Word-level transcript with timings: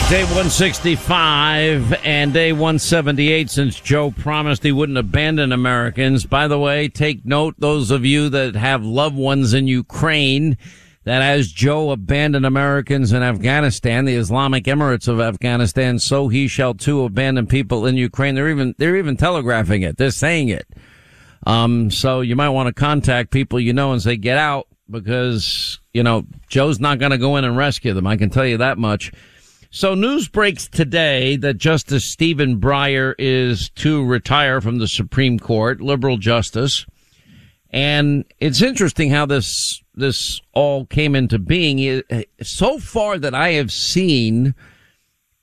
right, 0.00 0.10
day 0.10 0.24
165 0.24 1.92
and 2.04 2.32
day 2.32 2.52
178 2.52 3.50
since 3.50 3.80
Joe 3.80 4.10
promised 4.10 4.62
he 4.62 4.70
wouldn't 4.70 4.98
abandon 4.98 5.50
Americans. 5.50 6.24
By 6.26 6.46
the 6.46 6.58
way, 6.58 6.88
take 6.88 7.24
note, 7.24 7.54
those 7.58 7.90
of 7.90 8.04
you 8.04 8.28
that 8.28 8.54
have 8.54 8.84
loved 8.84 9.16
ones 9.16 9.54
in 9.54 9.66
Ukraine, 9.66 10.56
that 11.04 11.22
as 11.22 11.50
Joe 11.50 11.90
abandoned 11.90 12.46
Americans 12.46 13.12
in 13.12 13.22
Afghanistan, 13.22 14.04
the 14.04 14.14
Islamic 14.14 14.64
Emirates 14.64 15.08
of 15.08 15.20
Afghanistan, 15.20 15.98
so 15.98 16.28
he 16.28 16.48
shall 16.48 16.74
too 16.74 17.04
abandon 17.04 17.46
people 17.46 17.86
in 17.86 17.96
Ukraine. 17.96 18.34
They're 18.34 18.50
even, 18.50 18.74
they're 18.78 18.96
even 18.96 19.16
telegraphing 19.16 19.82
it. 19.82 19.96
They're 19.96 20.10
saying 20.10 20.48
it. 20.48 20.66
Um, 21.46 21.90
so 21.90 22.20
you 22.20 22.36
might 22.36 22.50
want 22.50 22.68
to 22.68 22.72
contact 22.72 23.30
people 23.30 23.58
you 23.58 23.72
know 23.72 23.92
and 23.92 24.02
say, 24.02 24.16
get 24.16 24.38
out 24.38 24.68
because, 24.90 25.80
you 25.92 26.02
know, 26.02 26.24
Joe's 26.48 26.78
not 26.78 26.98
going 26.98 27.12
to 27.12 27.18
go 27.18 27.36
in 27.36 27.44
and 27.44 27.56
rescue 27.56 27.94
them. 27.94 28.06
I 28.06 28.16
can 28.16 28.30
tell 28.30 28.46
you 28.46 28.58
that 28.58 28.78
much. 28.78 29.12
So 29.70 29.94
news 29.94 30.28
breaks 30.28 30.66
today 30.66 31.36
that 31.36 31.58
Justice 31.58 32.06
Stephen 32.06 32.58
Breyer 32.58 33.14
is 33.18 33.68
to 33.76 34.02
retire 34.04 34.62
from 34.62 34.78
the 34.78 34.88
Supreme 34.88 35.38
Court, 35.38 35.82
liberal 35.82 36.16
justice. 36.16 36.86
And 37.70 38.24
it's 38.38 38.62
interesting 38.62 39.10
how 39.10 39.26
this, 39.26 39.82
this 39.94 40.40
all 40.54 40.86
came 40.86 41.14
into 41.14 41.38
being. 41.38 42.02
So 42.42 42.78
far 42.78 43.18
that 43.18 43.34
I 43.34 43.50
have 43.52 43.70
seen, 43.70 44.54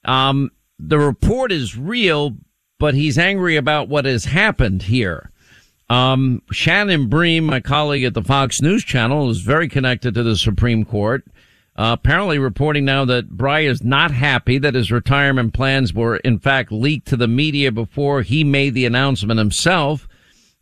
um, 0.06 0.50
the 0.80 0.98
report 0.98 1.52
is 1.52 1.78
real, 1.78 2.36
but 2.80 2.96
he's 2.96 3.20
angry 3.20 3.58
about 3.58 3.90
what 3.90 4.06
has 4.06 4.26
happened 4.26 4.82
here. 4.82 5.30
Um, 5.88 6.42
Shannon 6.52 7.10
Bream, 7.10 7.46
my 7.46 7.60
colleague 7.60 8.06
at 8.06 8.16
the 8.16 8.24
Fox 8.24 8.60
News 8.60 8.84
Channel, 8.84 9.30
is 9.30 9.42
very 9.42 9.70
connected 9.70 10.16
to 10.16 10.24
the 10.24 10.36
Supreme 10.36 10.84
Court. 10.84 11.24
Uh, 11.78 11.98
apparently 12.00 12.40
reporting 12.40 12.86
now 12.86 13.04
that 13.04 13.36
Breyer 13.36 13.70
is 13.70 13.84
not 13.84 14.12
happy 14.12 14.58
that 14.60 14.76
his 14.76 14.94
retirement 14.94 15.54
plans 15.54 15.94
were 15.94 16.16
in 16.18 16.40
fact 16.40 16.72
leaked 16.72 17.08
to 17.10 17.18
the 17.18 17.28
media 17.28 17.70
before 17.70 18.22
he 18.22 18.46
made 18.46 18.74
the 18.74 18.86
announcement 18.86 19.40
himself. 19.40 20.08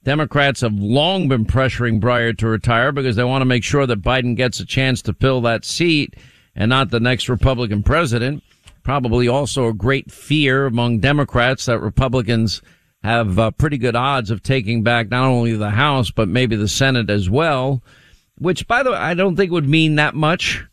Democrats 0.03 0.61
have 0.61 0.73
long 0.73 1.27
been 1.29 1.45
pressuring 1.45 2.01
Breyer 2.01 2.35
to 2.39 2.47
retire 2.47 2.91
because 2.91 3.15
they 3.15 3.23
want 3.23 3.41
to 3.41 3.45
make 3.45 3.63
sure 3.63 3.85
that 3.85 4.01
Biden 4.01 4.35
gets 4.35 4.59
a 4.59 4.65
chance 4.65 5.03
to 5.03 5.13
fill 5.13 5.39
that 5.41 5.63
seat 5.63 6.15
and 6.55 6.69
not 6.69 6.89
the 6.89 6.99
next 6.99 7.29
Republican 7.29 7.83
president. 7.83 8.43
Probably 8.81 9.27
also 9.27 9.67
a 9.67 9.73
great 9.73 10.11
fear 10.11 10.65
among 10.65 10.99
Democrats 10.99 11.65
that 11.67 11.79
Republicans 11.79 12.61
have 13.03 13.37
uh, 13.37 13.51
pretty 13.51 13.77
good 13.77 13.95
odds 13.95 14.31
of 14.31 14.41
taking 14.41 14.81
back 14.81 15.09
not 15.09 15.25
only 15.25 15.55
the 15.55 15.69
House, 15.69 16.09
but 16.09 16.27
maybe 16.27 16.55
the 16.55 16.67
Senate 16.67 17.09
as 17.09 17.29
well, 17.29 17.83
which 18.37 18.67
by 18.67 18.81
the 18.81 18.91
way, 18.91 18.97
I 18.97 19.13
don't 19.13 19.35
think 19.35 19.51
would 19.51 19.69
mean 19.69 19.95
that 19.95 20.15
much 20.15 20.65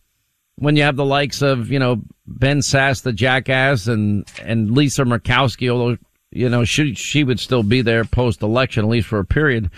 when 0.61 0.77
you 0.77 0.83
have 0.83 0.97
the 0.97 1.05
likes 1.05 1.41
of, 1.41 1.71
you 1.71 1.79
know, 1.79 2.03
Ben 2.27 2.59
Sasse, 2.59 3.03
the 3.03 3.15
jackass, 3.15 3.87
and, 3.87 4.29
and 4.43 4.71
Lisa 4.71 5.05
Murkowski, 5.05 5.71
although, 5.71 5.97
you 6.31 6.51
know, 6.51 6.65
she, 6.65 6.95
she 6.95 7.25
would 7.25 7.41
still 7.41 7.63
be 7.63 7.81
there 7.81 8.05
post 8.05 8.43
election, 8.43 8.85
at 8.85 8.91
least 8.91 9.09
for 9.09 9.19
a 9.19 9.25
period. 9.25 9.71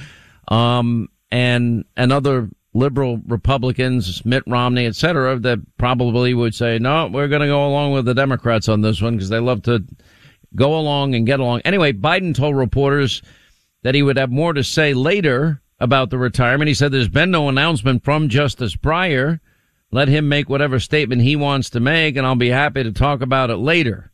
Um, 0.48 1.08
and, 1.30 1.84
and 1.96 2.12
other 2.12 2.50
liberal 2.74 3.20
Republicans, 3.28 4.24
Mitt 4.24 4.42
Romney, 4.46 4.86
et 4.86 4.96
cetera, 4.96 5.38
that 5.38 5.60
probably 5.78 6.34
would 6.34 6.54
say, 6.54 6.78
no, 6.80 7.06
we're 7.06 7.28
going 7.28 7.42
to 7.42 7.46
go 7.46 7.66
along 7.66 7.92
with 7.92 8.04
the 8.04 8.14
Democrats 8.14 8.68
on 8.68 8.80
this 8.80 9.00
one 9.00 9.14
because 9.14 9.28
they 9.28 9.38
love 9.38 9.62
to 9.62 9.84
go 10.56 10.76
along 10.76 11.14
and 11.14 11.26
get 11.26 11.38
along. 11.38 11.60
Anyway, 11.64 11.92
Biden 11.92 12.34
told 12.34 12.56
reporters 12.56 13.22
that 13.82 13.94
he 13.94 14.02
would 14.02 14.16
have 14.16 14.30
more 14.30 14.52
to 14.52 14.64
say 14.64 14.94
later 14.94 15.62
about 15.78 16.10
the 16.10 16.18
retirement. 16.18 16.68
He 16.68 16.74
said 16.74 16.90
there's 16.90 17.08
been 17.08 17.30
no 17.30 17.48
announcement 17.48 18.02
from 18.02 18.28
Justice 18.28 18.74
Breyer. 18.74 19.38
Let 19.92 20.08
him 20.08 20.28
make 20.28 20.48
whatever 20.48 20.80
statement 20.80 21.20
he 21.22 21.36
wants 21.36 21.70
to 21.70 21.80
make, 21.80 22.16
and 22.16 22.26
I'll 22.26 22.34
be 22.34 22.48
happy 22.48 22.82
to 22.82 22.92
talk 22.92 23.20
about 23.20 23.50
it 23.50 23.58
later. 23.58 24.10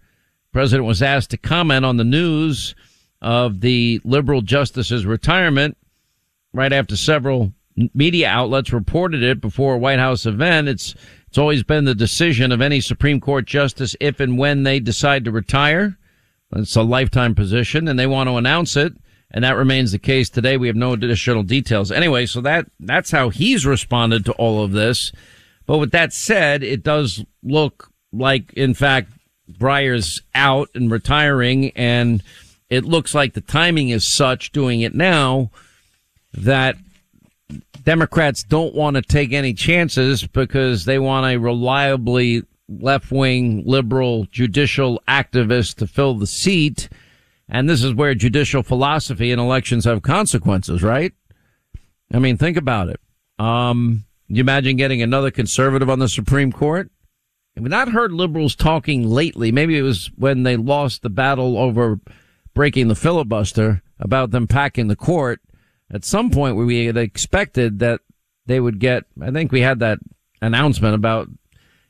president 0.52 0.86
was 0.86 1.02
asked 1.02 1.30
to 1.30 1.36
comment 1.36 1.86
on 1.86 1.96
the 1.96 2.04
news 2.04 2.74
of 3.22 3.60
the 3.60 4.00
liberal 4.04 4.42
justice's 4.42 5.06
retirement 5.06 5.76
right 6.52 6.72
after 6.72 6.96
several 6.96 7.52
media 7.94 8.28
outlets 8.28 8.72
reported 8.72 9.22
it 9.22 9.40
before 9.40 9.74
a 9.74 9.78
White 9.78 10.00
House 10.00 10.26
event. 10.26 10.68
It's 10.68 10.94
it's 11.28 11.38
always 11.38 11.62
been 11.62 11.84
the 11.84 11.94
decision 11.94 12.52
of 12.52 12.60
any 12.60 12.80
Supreme 12.80 13.20
Court 13.20 13.44
justice 13.44 13.94
if 14.00 14.18
and 14.18 14.38
when 14.38 14.62
they 14.62 14.80
decide 14.80 15.24
to 15.24 15.30
retire. 15.30 15.98
It's 16.56 16.74
a 16.74 16.82
lifetime 16.82 17.34
position 17.34 17.86
and 17.86 17.98
they 17.98 18.06
want 18.06 18.28
to 18.28 18.36
announce 18.36 18.76
it. 18.76 18.94
And 19.30 19.44
that 19.44 19.56
remains 19.56 19.92
the 19.92 19.98
case 19.98 20.30
today. 20.30 20.56
We 20.56 20.68
have 20.68 20.76
no 20.76 20.94
additional 20.94 21.42
details. 21.42 21.92
Anyway, 21.92 22.24
so 22.24 22.40
that, 22.40 22.66
that's 22.80 23.10
how 23.10 23.28
he's 23.28 23.66
responded 23.66 24.24
to 24.24 24.32
all 24.32 24.64
of 24.64 24.72
this. 24.72 25.12
But 25.68 25.78
with 25.78 25.90
that 25.90 26.14
said, 26.14 26.62
it 26.62 26.82
does 26.82 27.22
look 27.42 27.92
like, 28.10 28.54
in 28.54 28.72
fact, 28.72 29.12
Breyer's 29.50 30.22
out 30.34 30.70
and 30.74 30.90
retiring, 30.90 31.72
and 31.76 32.22
it 32.70 32.86
looks 32.86 33.14
like 33.14 33.34
the 33.34 33.42
timing 33.42 33.90
is 33.90 34.10
such 34.10 34.50
doing 34.50 34.80
it 34.80 34.94
now 34.94 35.50
that 36.32 36.76
Democrats 37.84 38.42
don't 38.44 38.74
want 38.74 38.96
to 38.96 39.02
take 39.02 39.34
any 39.34 39.52
chances 39.52 40.26
because 40.26 40.86
they 40.86 40.98
want 40.98 41.26
a 41.26 41.36
reliably 41.36 42.44
left 42.70 43.10
wing 43.12 43.62
liberal 43.66 44.24
judicial 44.30 45.02
activist 45.06 45.74
to 45.76 45.86
fill 45.86 46.14
the 46.14 46.26
seat. 46.26 46.88
And 47.46 47.68
this 47.68 47.84
is 47.84 47.92
where 47.92 48.14
judicial 48.14 48.62
philosophy 48.62 49.32
and 49.32 49.40
elections 49.40 49.84
have 49.84 50.00
consequences, 50.00 50.82
right? 50.82 51.12
I 52.10 52.20
mean, 52.20 52.38
think 52.38 52.56
about 52.56 52.88
it. 52.88 53.00
Um, 53.38 54.06
you 54.36 54.40
imagine 54.40 54.76
getting 54.76 55.02
another 55.02 55.30
conservative 55.30 55.88
on 55.88 55.98
the 55.98 56.08
Supreme 56.08 56.52
Court? 56.52 56.90
We've 57.56 57.70
not 57.70 57.88
heard 57.88 58.12
liberals 58.12 58.54
talking 58.54 59.08
lately. 59.08 59.50
Maybe 59.50 59.76
it 59.76 59.82
was 59.82 60.10
when 60.16 60.44
they 60.44 60.56
lost 60.56 61.02
the 61.02 61.10
battle 61.10 61.58
over 61.58 61.98
breaking 62.54 62.88
the 62.88 62.94
filibuster 62.94 63.82
about 63.98 64.30
them 64.30 64.46
packing 64.46 64.88
the 64.88 64.96
court. 64.96 65.40
At 65.90 66.04
some 66.04 66.30
point, 66.30 66.56
we 66.56 66.86
had 66.86 66.96
expected 66.96 67.78
that 67.80 68.00
they 68.46 68.60
would 68.60 68.78
get, 68.78 69.04
I 69.20 69.30
think 69.30 69.50
we 69.50 69.62
had 69.62 69.80
that 69.80 69.98
announcement 70.40 70.94
about 70.94 71.28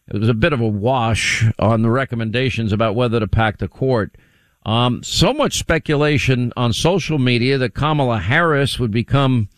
it 0.09 0.19
was 0.19 0.29
a 0.31 0.35
bit 0.35 0.55
of 0.55 0.61
a 0.61 0.67
wash 0.67 1.45
on 1.59 1.83
the 1.83 1.91
recommendations 1.91 2.73
about 2.73 2.95
whether 2.95 3.21
to 3.21 3.29
pack 3.29 3.59
the 3.59 3.69
court. 3.69 4.17
Um, 4.65 5.03
so 5.03 5.35
much 5.35 5.59
speculation 5.59 6.53
on 6.57 6.73
social 6.73 7.19
media 7.19 7.59
that 7.59 7.75
Kamala 7.75 8.19
Harris 8.19 8.79
would 8.79 8.91
become 8.91 9.49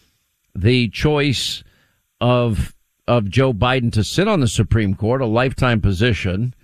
the 0.54 0.88
choice 0.88 1.62
of 2.20 2.74
of 3.08 3.28
Joe 3.28 3.52
Biden 3.52 3.92
to 3.92 4.04
sit 4.04 4.28
on 4.28 4.40
the 4.40 4.48
Supreme 4.48 4.94
Court, 4.94 5.20
a 5.20 5.26
lifetime 5.26 5.80
position. 5.80 6.54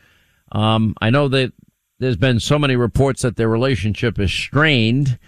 Um, 0.52 0.94
I 1.00 1.10
know 1.10 1.26
that 1.28 1.52
there's 1.98 2.16
been 2.16 2.38
so 2.38 2.58
many 2.58 2.76
reports 2.76 3.22
that 3.22 3.36
their 3.36 3.48
relationship 3.48 4.18
is 4.20 4.32
strained, 4.32 5.18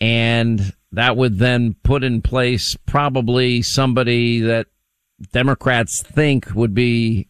and 0.00 0.72
that 0.92 1.16
would 1.16 1.38
then 1.38 1.76
put 1.84 2.02
in 2.02 2.20
place 2.20 2.76
probably 2.86 3.62
somebody 3.62 4.40
that 4.40 4.66
Democrats 5.32 6.02
think 6.02 6.54
would 6.54 6.74
be 6.74 7.28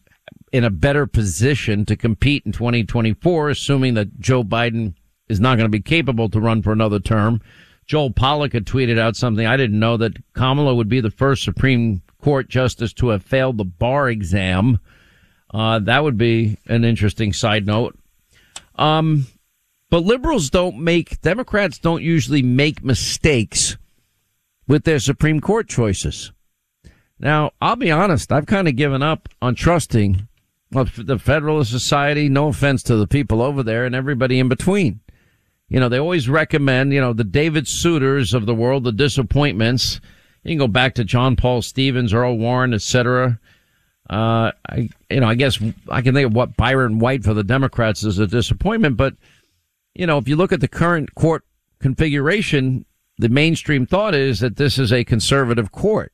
in 0.51 0.63
a 0.63 0.69
better 0.69 1.05
position 1.05 1.85
to 1.85 1.95
compete 1.95 2.43
in 2.45 2.51
2024, 2.51 3.49
assuming 3.49 3.93
that 3.95 4.19
Joe 4.19 4.43
Biden 4.43 4.95
is 5.27 5.39
not 5.39 5.57
going 5.57 5.65
to 5.65 5.77
be 5.77 5.81
capable 5.81 6.29
to 6.29 6.39
run 6.39 6.61
for 6.61 6.71
another 6.71 6.99
term. 6.99 7.41
Joel 7.85 8.11
Pollak 8.11 8.53
had 8.53 8.65
tweeted 8.65 8.99
out 8.99 9.15
something 9.15 9.45
I 9.45 9.57
didn't 9.57 9.79
know 9.79 9.97
that 9.97 10.17
Kamala 10.33 10.75
would 10.75 10.89
be 10.89 11.01
the 11.01 11.11
first 11.11 11.43
Supreme 11.43 12.01
Court 12.21 12.49
justice 12.49 12.93
to 12.93 13.09
have 13.09 13.23
failed 13.23 13.57
the 13.57 13.65
bar 13.65 14.09
exam. 14.09 14.79
Uh, 15.53 15.79
that 15.79 16.03
would 16.03 16.17
be 16.17 16.57
an 16.67 16.83
interesting 16.83 17.33
side 17.33 17.65
note. 17.65 17.97
Um, 18.75 19.27
but 19.89 20.03
liberals 20.03 20.49
don't 20.49 20.79
make, 20.79 21.21
Democrats 21.21 21.79
don't 21.79 22.03
usually 22.03 22.41
make 22.41 22.83
mistakes 22.83 23.77
with 24.67 24.83
their 24.83 24.99
Supreme 24.99 25.39
Court 25.39 25.67
choices. 25.67 26.31
Now, 27.19 27.51
I'll 27.61 27.77
be 27.77 27.91
honest, 27.91 28.31
I've 28.31 28.45
kind 28.45 28.67
of 28.67 28.75
given 28.75 29.01
up 29.01 29.29
on 29.41 29.55
trusting 29.55 30.27
the 30.69 31.17
Federalist 31.17 31.71
Society, 31.71 32.27
no 32.27 32.49
offense 32.49 32.83
to 32.83 32.97
the 32.97 33.07
people 33.07 33.41
over 33.41 33.63
there 33.63 33.85
and 33.85 33.95
everybody 33.95 34.39
in 34.39 34.49
between. 34.49 34.99
You 35.69 35.79
know, 35.79 35.89
they 35.89 35.99
always 35.99 36.29
recommend, 36.29 36.93
you 36.93 37.01
know, 37.01 37.13
the 37.13 37.23
David 37.23 37.65
Souters 37.65 38.33
of 38.33 38.45
the 38.45 38.55
world, 38.55 38.83
the 38.83 38.91
disappointments. 38.91 39.99
You 40.47 40.53
can 40.53 40.59
go 40.59 40.67
back 40.67 40.95
to 40.95 41.03
John 41.03 41.35
Paul 41.35 41.61
Stevens, 41.61 42.13
Earl 42.13 42.37
Warren, 42.37 42.73
etc. 42.73 43.39
Uh, 44.09 44.51
I, 44.69 44.89
you 45.09 45.19
know, 45.19 45.27
I 45.27 45.35
guess 45.35 45.59
I 45.89 46.01
can 46.01 46.13
think 46.13 46.27
of 46.27 46.33
what 46.33 46.55
Byron 46.55 46.99
White 46.99 47.23
for 47.23 47.33
the 47.33 47.43
Democrats 47.43 48.03
is 48.03 48.19
a 48.19 48.27
disappointment, 48.27 48.97
but, 48.97 49.15
you 49.93 50.07
know, 50.07 50.17
if 50.17 50.27
you 50.27 50.35
look 50.35 50.53
at 50.53 50.61
the 50.61 50.67
current 50.67 51.13
court 51.15 51.43
configuration, 51.79 52.85
the 53.17 53.29
mainstream 53.29 53.85
thought 53.85 54.15
is 54.15 54.39
that 54.39 54.55
this 54.55 54.79
is 54.79 54.93
a 54.93 55.03
conservative 55.03 55.71
court 55.71 56.13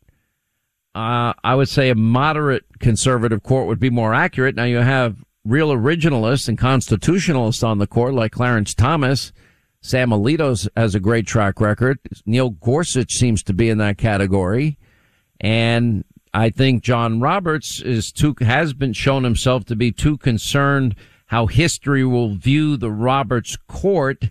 uh, 0.95 1.33
I 1.43 1.55
would 1.55 1.69
say 1.69 1.89
a 1.89 1.95
moderate 1.95 2.65
conservative 2.79 3.41
court 3.43 3.67
would 3.67 3.79
be 3.79 3.89
more 3.89 4.13
accurate. 4.13 4.55
Now 4.55 4.65
you 4.65 4.77
have 4.77 5.23
real 5.43 5.69
originalists 5.69 6.47
and 6.47 6.57
constitutionalists 6.57 7.63
on 7.63 7.79
the 7.79 7.87
court 7.87 8.13
like 8.13 8.31
Clarence 8.31 8.73
Thomas. 8.73 9.33
Sam 9.83 10.11
Alito 10.11 10.67
has 10.77 10.95
a 10.95 10.99
great 10.99 11.27
track 11.27 11.59
record. 11.59 11.99
Neil 12.25 12.51
Gorsuch 12.51 13.11
seems 13.11 13.43
to 13.43 13.53
be 13.53 13.69
in 13.69 13.79
that 13.79 13.97
category. 13.97 14.77
And 15.41 16.05
I 16.33 16.51
think 16.51 16.83
John 16.83 17.19
Roberts 17.19 17.81
is 17.81 18.13
too, 18.13 18.33
has 18.39 18.73
been 18.73 18.93
shown 18.93 19.25
himself 19.25 19.65
to 19.65 19.75
be 19.75 19.91
too 19.91 20.17
concerned 20.17 20.95
how 21.27 21.47
history 21.47 22.05
will 22.05 22.33
view 22.35 22.77
the 22.77 22.91
Roberts 22.91 23.57
court. 23.67 24.29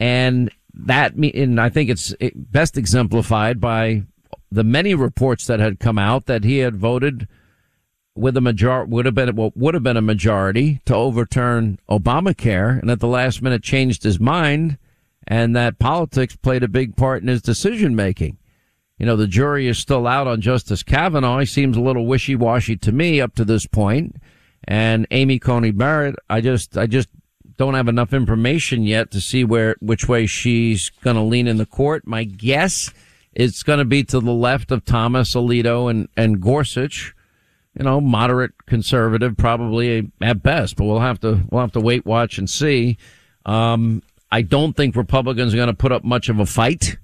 And 0.00 0.50
that, 0.74 1.14
and 1.14 1.60
I 1.60 1.68
think 1.68 1.88
it's 1.88 2.12
best 2.34 2.76
exemplified 2.76 3.60
by 3.60 4.02
the 4.50 4.64
many 4.64 4.94
reports 4.96 5.46
that 5.46 5.60
had 5.60 5.78
come 5.78 5.98
out 5.98 6.26
that 6.26 6.42
he 6.42 6.58
had 6.58 6.74
voted 6.74 7.28
with 8.14 8.36
a 8.36 8.40
major 8.40 8.84
would 8.84 9.06
have 9.06 9.14
been 9.14 9.34
what 9.36 9.56
would 9.56 9.74
have 9.74 9.82
been 9.82 9.96
a 9.96 10.02
majority 10.02 10.80
to 10.86 10.94
overturn 10.94 11.78
Obamacare, 11.88 12.80
and 12.80 12.90
at 12.90 13.00
the 13.00 13.06
last 13.06 13.42
minute 13.42 13.62
changed 13.62 14.02
his 14.02 14.20
mind, 14.20 14.78
and 15.26 15.56
that 15.56 15.78
politics 15.78 16.36
played 16.36 16.62
a 16.62 16.68
big 16.68 16.96
part 16.96 17.22
in 17.22 17.28
his 17.28 17.42
decision 17.42 17.96
making. 17.96 18.38
You 18.98 19.06
know, 19.06 19.16
the 19.16 19.26
jury 19.26 19.66
is 19.66 19.78
still 19.78 20.06
out 20.06 20.26
on 20.26 20.40
Justice 20.40 20.82
Kavanaugh. 20.82 21.40
He 21.40 21.46
seems 21.46 21.76
a 21.76 21.80
little 21.80 22.06
wishy 22.06 22.36
washy 22.36 22.76
to 22.76 22.92
me 22.92 23.20
up 23.20 23.34
to 23.34 23.44
this 23.44 23.66
point. 23.66 24.16
And 24.64 25.08
Amy 25.10 25.40
Coney 25.40 25.72
Barrett, 25.72 26.14
I 26.30 26.40
just, 26.40 26.78
I 26.78 26.86
just 26.86 27.08
don't 27.56 27.74
have 27.74 27.88
enough 27.88 28.12
information 28.12 28.84
yet 28.84 29.10
to 29.10 29.20
see 29.20 29.42
where, 29.42 29.74
which 29.80 30.08
way 30.08 30.26
she's 30.26 30.90
going 31.02 31.16
to 31.16 31.22
lean 31.22 31.48
in 31.48 31.56
the 31.56 31.66
court. 31.66 32.06
My 32.06 32.22
guess 32.22 32.92
it's 33.32 33.64
going 33.64 33.80
to 33.80 33.84
be 33.84 34.04
to 34.04 34.20
the 34.20 34.32
left 34.32 34.70
of 34.70 34.84
Thomas 34.84 35.34
Alito 35.34 35.90
and, 35.90 36.08
and 36.16 36.40
Gorsuch. 36.40 37.14
You 37.74 37.84
know, 37.84 38.00
moderate 38.00 38.52
conservative, 38.66 39.36
probably 39.36 40.12
at 40.20 40.42
best, 40.42 40.76
but 40.76 40.84
we'll 40.84 41.00
have 41.00 41.20
to, 41.20 41.40
we'll 41.50 41.62
have 41.62 41.72
to 41.72 41.80
wait, 41.80 42.04
watch 42.04 42.36
and 42.36 42.48
see. 42.48 42.98
Um, 43.46 44.02
I 44.30 44.42
don't 44.42 44.76
think 44.76 44.94
Republicans 44.94 45.54
are 45.54 45.56
going 45.56 45.68
to 45.68 45.74
put 45.74 45.92
up 45.92 46.04
much 46.04 46.28
of 46.28 46.38
a 46.38 46.46
fight. 46.46 46.98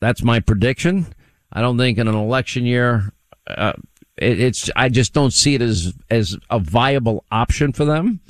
That's 0.00 0.22
my 0.22 0.40
prediction. 0.40 1.06
I 1.52 1.60
don't 1.60 1.78
think 1.78 1.98
in 1.98 2.08
an 2.08 2.14
election 2.14 2.64
year, 2.64 3.12
uh, 3.46 3.74
it, 4.16 4.40
it's, 4.40 4.70
I 4.74 4.88
just 4.88 5.12
don't 5.12 5.32
see 5.32 5.54
it 5.54 5.62
as, 5.62 5.94
as 6.10 6.36
a 6.48 6.58
viable 6.58 7.24
option 7.30 7.72
for 7.72 7.84
them. 7.84 8.20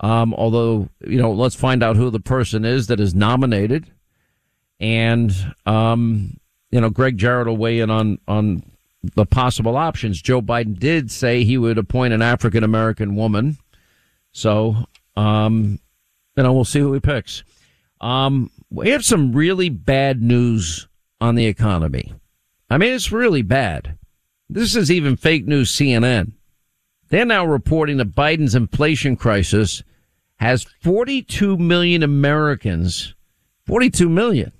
Um, 0.00 0.34
although, 0.34 0.88
you 1.06 1.20
know, 1.20 1.32
let's 1.32 1.54
find 1.54 1.82
out 1.82 1.96
who 1.96 2.10
the 2.10 2.20
person 2.20 2.64
is 2.64 2.88
that 2.88 3.00
is 3.00 3.14
nominated. 3.14 3.90
And, 4.80 5.32
um, 5.64 6.38
you 6.70 6.80
know, 6.80 6.90
Gregg 6.90 7.16
Jarrett 7.16 7.46
will 7.46 7.56
weigh 7.56 7.80
in 7.80 7.90
on, 7.90 8.18
on 8.28 8.62
the 9.14 9.26
possible 9.26 9.76
options. 9.76 10.20
Joe 10.20 10.40
Biden 10.42 10.78
did 10.78 11.10
say 11.10 11.44
he 11.44 11.58
would 11.58 11.78
appoint 11.78 12.14
an 12.14 12.22
African 12.22 12.64
American 12.64 13.14
woman. 13.16 13.58
So, 14.32 14.76
um, 15.16 15.78
you 16.36 16.42
know, 16.42 16.52
we'll 16.52 16.64
see 16.64 16.80
who 16.80 16.92
he 16.92 17.00
picks. 17.00 17.44
Um, 18.00 18.50
we 18.70 18.90
have 18.90 19.04
some 19.04 19.32
really 19.32 19.68
bad 19.68 20.22
news 20.22 20.88
on 21.20 21.34
the 21.34 21.46
economy. 21.46 22.12
I 22.68 22.78
mean, 22.78 22.92
it's 22.92 23.12
really 23.12 23.42
bad. 23.42 23.96
This 24.48 24.76
is 24.76 24.90
even 24.90 25.16
fake 25.16 25.46
news 25.46 25.74
CNN. 25.76 26.32
They're 27.08 27.24
now 27.24 27.46
reporting 27.46 27.98
that 27.98 28.14
Biden's 28.14 28.54
inflation 28.54 29.16
crisis 29.16 29.82
has 30.36 30.64
42 30.82 31.56
million 31.56 32.02
Americans, 32.02 33.14
42 33.66 34.08
million, 34.08 34.52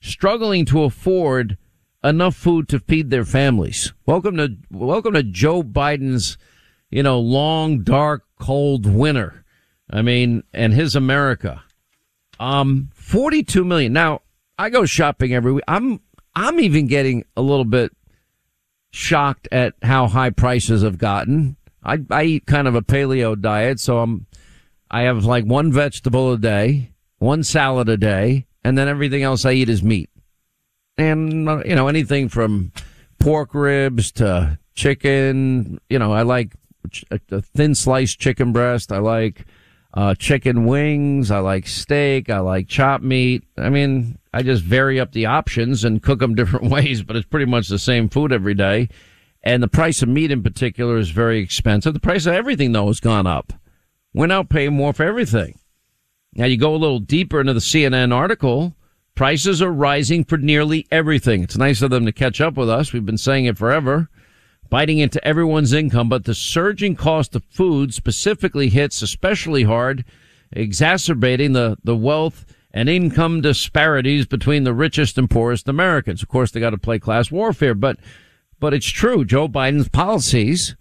struggling 0.00 0.64
to 0.66 0.82
afford 0.82 1.56
enough 2.02 2.36
food 2.36 2.68
to 2.68 2.78
feed 2.78 3.10
their 3.10 3.24
families. 3.24 3.92
Welcome 4.06 4.36
to, 4.36 4.56
welcome 4.70 5.14
to 5.14 5.22
Joe 5.22 5.62
Biden's, 5.62 6.38
you 6.90 7.02
know, 7.02 7.18
long, 7.18 7.82
dark, 7.82 8.24
cold 8.38 8.86
winter. 8.86 9.44
I 9.90 10.02
mean, 10.02 10.44
and 10.52 10.72
his 10.72 10.94
America. 10.94 11.62
Um, 12.38 12.90
42 12.94 13.64
million. 13.64 13.92
Now, 13.92 14.22
I 14.58 14.70
go 14.70 14.84
shopping 14.84 15.34
every 15.34 15.52
week. 15.52 15.64
I'm, 15.66 16.00
I'm 16.34 16.60
even 16.60 16.86
getting 16.86 17.24
a 17.36 17.42
little 17.42 17.64
bit 17.64 17.92
shocked 18.90 19.48
at 19.50 19.74
how 19.82 20.06
high 20.06 20.30
prices 20.30 20.82
have 20.82 20.98
gotten. 20.98 21.56
I, 21.82 21.98
I 22.10 22.24
eat 22.24 22.46
kind 22.46 22.68
of 22.68 22.74
a 22.74 22.82
paleo 22.82 23.40
diet, 23.40 23.80
so 23.80 23.98
I'm, 23.98 24.26
I 24.90 25.02
have 25.02 25.24
like 25.24 25.44
one 25.44 25.72
vegetable 25.72 26.32
a 26.32 26.38
day, 26.38 26.92
one 27.18 27.42
salad 27.42 27.88
a 27.88 27.96
day, 27.96 28.46
and 28.62 28.76
then 28.76 28.88
everything 28.88 29.22
else 29.22 29.44
I 29.44 29.52
eat 29.52 29.68
is 29.68 29.82
meat. 29.82 30.10
And, 30.98 31.48
uh, 31.48 31.62
you 31.64 31.74
know, 31.74 31.88
anything 31.88 32.28
from 32.28 32.72
pork 33.20 33.54
ribs 33.54 34.12
to 34.12 34.58
chicken, 34.74 35.80
you 35.88 35.98
know, 35.98 36.12
I 36.12 36.22
like 36.22 36.52
a 37.10 37.40
thin 37.40 37.74
sliced 37.74 38.18
chicken 38.18 38.52
breast. 38.52 38.92
I 38.92 38.98
like, 38.98 39.46
uh, 39.94 40.14
chicken 40.14 40.66
wings. 40.66 41.30
I 41.30 41.38
like 41.38 41.66
steak. 41.66 42.30
I 42.30 42.40
like 42.40 42.68
chopped 42.68 43.04
meat. 43.04 43.44
I 43.56 43.70
mean, 43.70 44.18
I 44.32 44.42
just 44.42 44.62
vary 44.62 45.00
up 45.00 45.12
the 45.12 45.26
options 45.26 45.84
and 45.84 46.02
cook 46.02 46.20
them 46.20 46.34
different 46.36 46.70
ways, 46.70 47.02
but 47.02 47.16
it's 47.16 47.26
pretty 47.26 47.46
much 47.46 47.68
the 47.68 47.78
same 47.78 48.08
food 48.08 48.32
every 48.32 48.54
day. 48.54 48.88
And 49.42 49.62
the 49.62 49.68
price 49.68 50.02
of 50.02 50.08
meat 50.08 50.30
in 50.30 50.42
particular 50.42 50.98
is 50.98 51.10
very 51.10 51.40
expensive. 51.40 51.94
The 51.94 52.00
price 52.00 52.26
of 52.26 52.34
everything 52.34 52.72
though 52.72 52.88
has 52.88 53.00
gone 53.00 53.26
up. 53.26 53.52
We're 54.12 54.26
now 54.26 54.42
paying 54.42 54.74
more 54.74 54.92
for 54.92 55.04
everything. 55.04 55.58
Now 56.34 56.46
you 56.46 56.56
go 56.56 56.74
a 56.74 56.76
little 56.76 56.98
deeper 56.98 57.40
into 57.40 57.54
the 57.54 57.60
CNN 57.60 58.12
article. 58.12 58.74
Prices 59.18 59.60
are 59.60 59.72
rising 59.72 60.22
for 60.22 60.38
nearly 60.38 60.86
everything. 60.92 61.42
It's 61.42 61.58
nice 61.58 61.82
of 61.82 61.90
them 61.90 62.06
to 62.06 62.12
catch 62.12 62.40
up 62.40 62.56
with 62.56 62.70
us. 62.70 62.92
We've 62.92 63.04
been 63.04 63.18
saying 63.18 63.46
it 63.46 63.58
forever, 63.58 64.08
biting 64.70 64.98
into 64.98 65.22
everyone's 65.26 65.72
income, 65.72 66.08
but 66.08 66.24
the 66.24 66.36
surging 66.36 66.94
cost 66.94 67.34
of 67.34 67.42
food 67.46 67.92
specifically 67.92 68.68
hits 68.68 69.02
especially 69.02 69.64
hard, 69.64 70.04
exacerbating 70.52 71.52
the, 71.52 71.76
the 71.82 71.96
wealth 71.96 72.46
and 72.72 72.88
income 72.88 73.40
disparities 73.40 74.24
between 74.24 74.62
the 74.62 74.72
richest 74.72 75.18
and 75.18 75.28
poorest 75.28 75.68
Americans. 75.68 76.22
Of 76.22 76.28
course, 76.28 76.52
they 76.52 76.60
got 76.60 76.70
to 76.70 76.78
play 76.78 77.00
class 77.00 77.28
warfare, 77.28 77.74
but, 77.74 77.98
but 78.60 78.72
it's 78.72 78.86
true. 78.86 79.24
Joe 79.24 79.48
Biden's 79.48 79.88
policies 79.88 80.76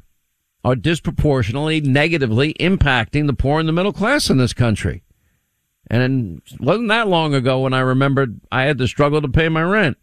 are 0.64 0.76
disproportionately 0.76 1.82
negatively 1.82 2.54
impacting 2.60 3.26
the 3.26 3.34
poor 3.34 3.60
and 3.60 3.68
the 3.68 3.74
middle 3.74 3.94
class 3.94 4.30
in 4.30 4.38
this 4.38 4.54
country. 4.54 5.02
And 5.90 6.42
it 6.46 6.62
wasn't 6.62 6.90
that 6.90 7.08
long 7.08 7.34
ago 7.34 7.62
when 7.62 7.74
I 7.74 7.80
remembered 7.80 8.42
I 8.52 8.64
had 8.64 8.78
to 8.80 8.88
struggle 8.88 9.22
to 9.22 9.28
pay 9.28 9.50
my 9.50 9.64
rent. 9.64 9.98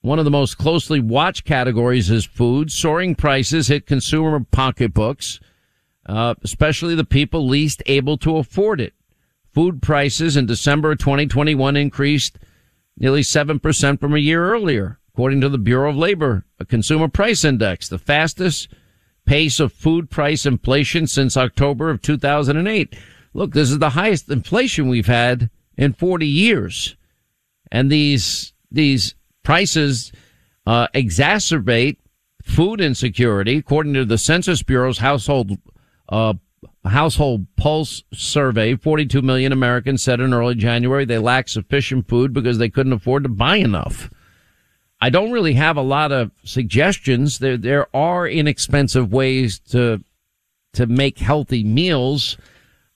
One 0.00 0.18
of 0.18 0.24
the 0.24 0.30
most 0.30 0.58
closely 0.58 1.00
watched 1.00 1.44
categories 1.44 2.08
is 2.08 2.24
food. 2.24 2.70
Soaring 2.70 3.14
prices 3.14 3.66
hit 3.66 3.86
consumer 3.86 4.46
pocketbooks, 4.52 5.40
uh, 6.06 6.34
especially 6.44 6.94
the 6.94 7.04
people 7.04 7.48
least 7.48 7.82
able 7.86 8.16
to 8.18 8.36
afford 8.36 8.80
it. 8.80 8.94
Food 9.52 9.82
prices 9.82 10.36
in 10.36 10.46
December 10.46 10.94
2021 10.94 11.76
increased 11.76 12.38
nearly 12.96 13.22
7% 13.22 13.98
from 13.98 14.14
a 14.14 14.18
year 14.18 14.52
earlier, 14.52 15.00
according 15.12 15.40
to 15.40 15.48
the 15.48 15.58
Bureau 15.58 15.90
of 15.90 15.96
Labor, 15.96 16.44
a 16.60 16.64
consumer 16.64 17.08
price 17.08 17.44
index, 17.44 17.88
the 17.88 17.98
fastest 17.98 18.68
pace 19.24 19.58
of 19.58 19.72
food 19.72 20.10
price 20.10 20.46
inflation 20.46 21.06
since 21.08 21.36
October 21.36 21.90
of 21.90 22.00
2008. 22.02 22.94
Look, 23.34 23.52
this 23.52 23.70
is 23.70 23.78
the 23.78 23.90
highest 23.90 24.30
inflation 24.30 24.88
we've 24.88 25.06
had 25.06 25.50
in 25.76 25.92
40 25.92 26.26
years. 26.26 26.96
And 27.70 27.90
these, 27.90 28.52
these 28.70 29.14
prices, 29.42 30.12
uh, 30.66 30.88
exacerbate 30.94 31.96
food 32.42 32.80
insecurity. 32.80 33.58
According 33.58 33.94
to 33.94 34.04
the 34.04 34.18
Census 34.18 34.62
Bureau's 34.62 34.98
household, 34.98 35.52
uh, 36.08 36.34
household 36.84 37.46
pulse 37.56 38.02
survey, 38.12 38.74
42 38.74 39.22
million 39.22 39.52
Americans 39.52 40.02
said 40.02 40.20
in 40.20 40.34
early 40.34 40.54
January 40.54 41.04
they 41.04 41.18
lack 41.18 41.48
sufficient 41.48 42.08
food 42.08 42.32
because 42.32 42.58
they 42.58 42.68
couldn't 42.68 42.92
afford 42.92 43.22
to 43.22 43.28
buy 43.28 43.56
enough. 43.56 44.10
I 45.00 45.10
don't 45.10 45.30
really 45.30 45.54
have 45.54 45.76
a 45.76 45.82
lot 45.82 46.10
of 46.10 46.32
suggestions. 46.42 47.38
There, 47.38 47.56
there 47.56 47.94
are 47.94 48.26
inexpensive 48.26 49.12
ways 49.12 49.60
to, 49.70 50.02
to 50.72 50.86
make 50.86 51.18
healthy 51.18 51.62
meals. 51.62 52.36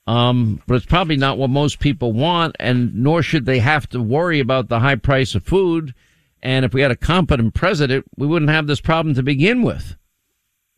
Um, 0.07 0.61
but 0.67 0.75
it's 0.75 0.87
probably 0.87 1.17
not 1.17 1.39
what 1.39 1.51
most 1.51 1.79
people 1.79 2.13
want, 2.13 2.57
and 2.59 2.95
nor 2.95 3.23
should 3.23 3.47
they 3.47 3.61
have 3.61 3.89
to 3.91 4.03
worry 4.03 4.41
about 4.41 4.69
the 4.69 4.81
high 4.81 4.97
price 4.97 5.35
of 5.35 5.45
food. 5.45 5.95
And 6.43 6.65
if 6.65 6.75
we 6.75 6.81
had 6.81 6.91
a 6.91 6.97
competent 6.97 7.55
president, 7.55 8.05
we 8.17 8.27
wouldn't 8.27 8.51
have 8.51 8.67
this 8.67 8.81
problem 8.81 9.15
to 9.15 9.23
begin 9.23 9.63
with. 9.63 9.97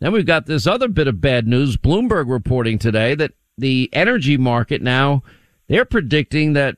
Then 0.00 0.12
we've 0.12 0.26
got 0.26 0.44
this 0.46 0.66
other 0.66 0.88
bit 0.88 1.08
of 1.08 1.22
bad 1.22 1.46
news. 1.46 1.78
Bloomberg 1.78 2.28
reporting 2.28 2.78
today 2.78 3.14
that 3.14 3.32
the 3.56 3.88
energy 3.92 4.36
market 4.36 4.82
now, 4.82 5.22
they're 5.68 5.86
predicting 5.86 6.52
that 6.52 6.76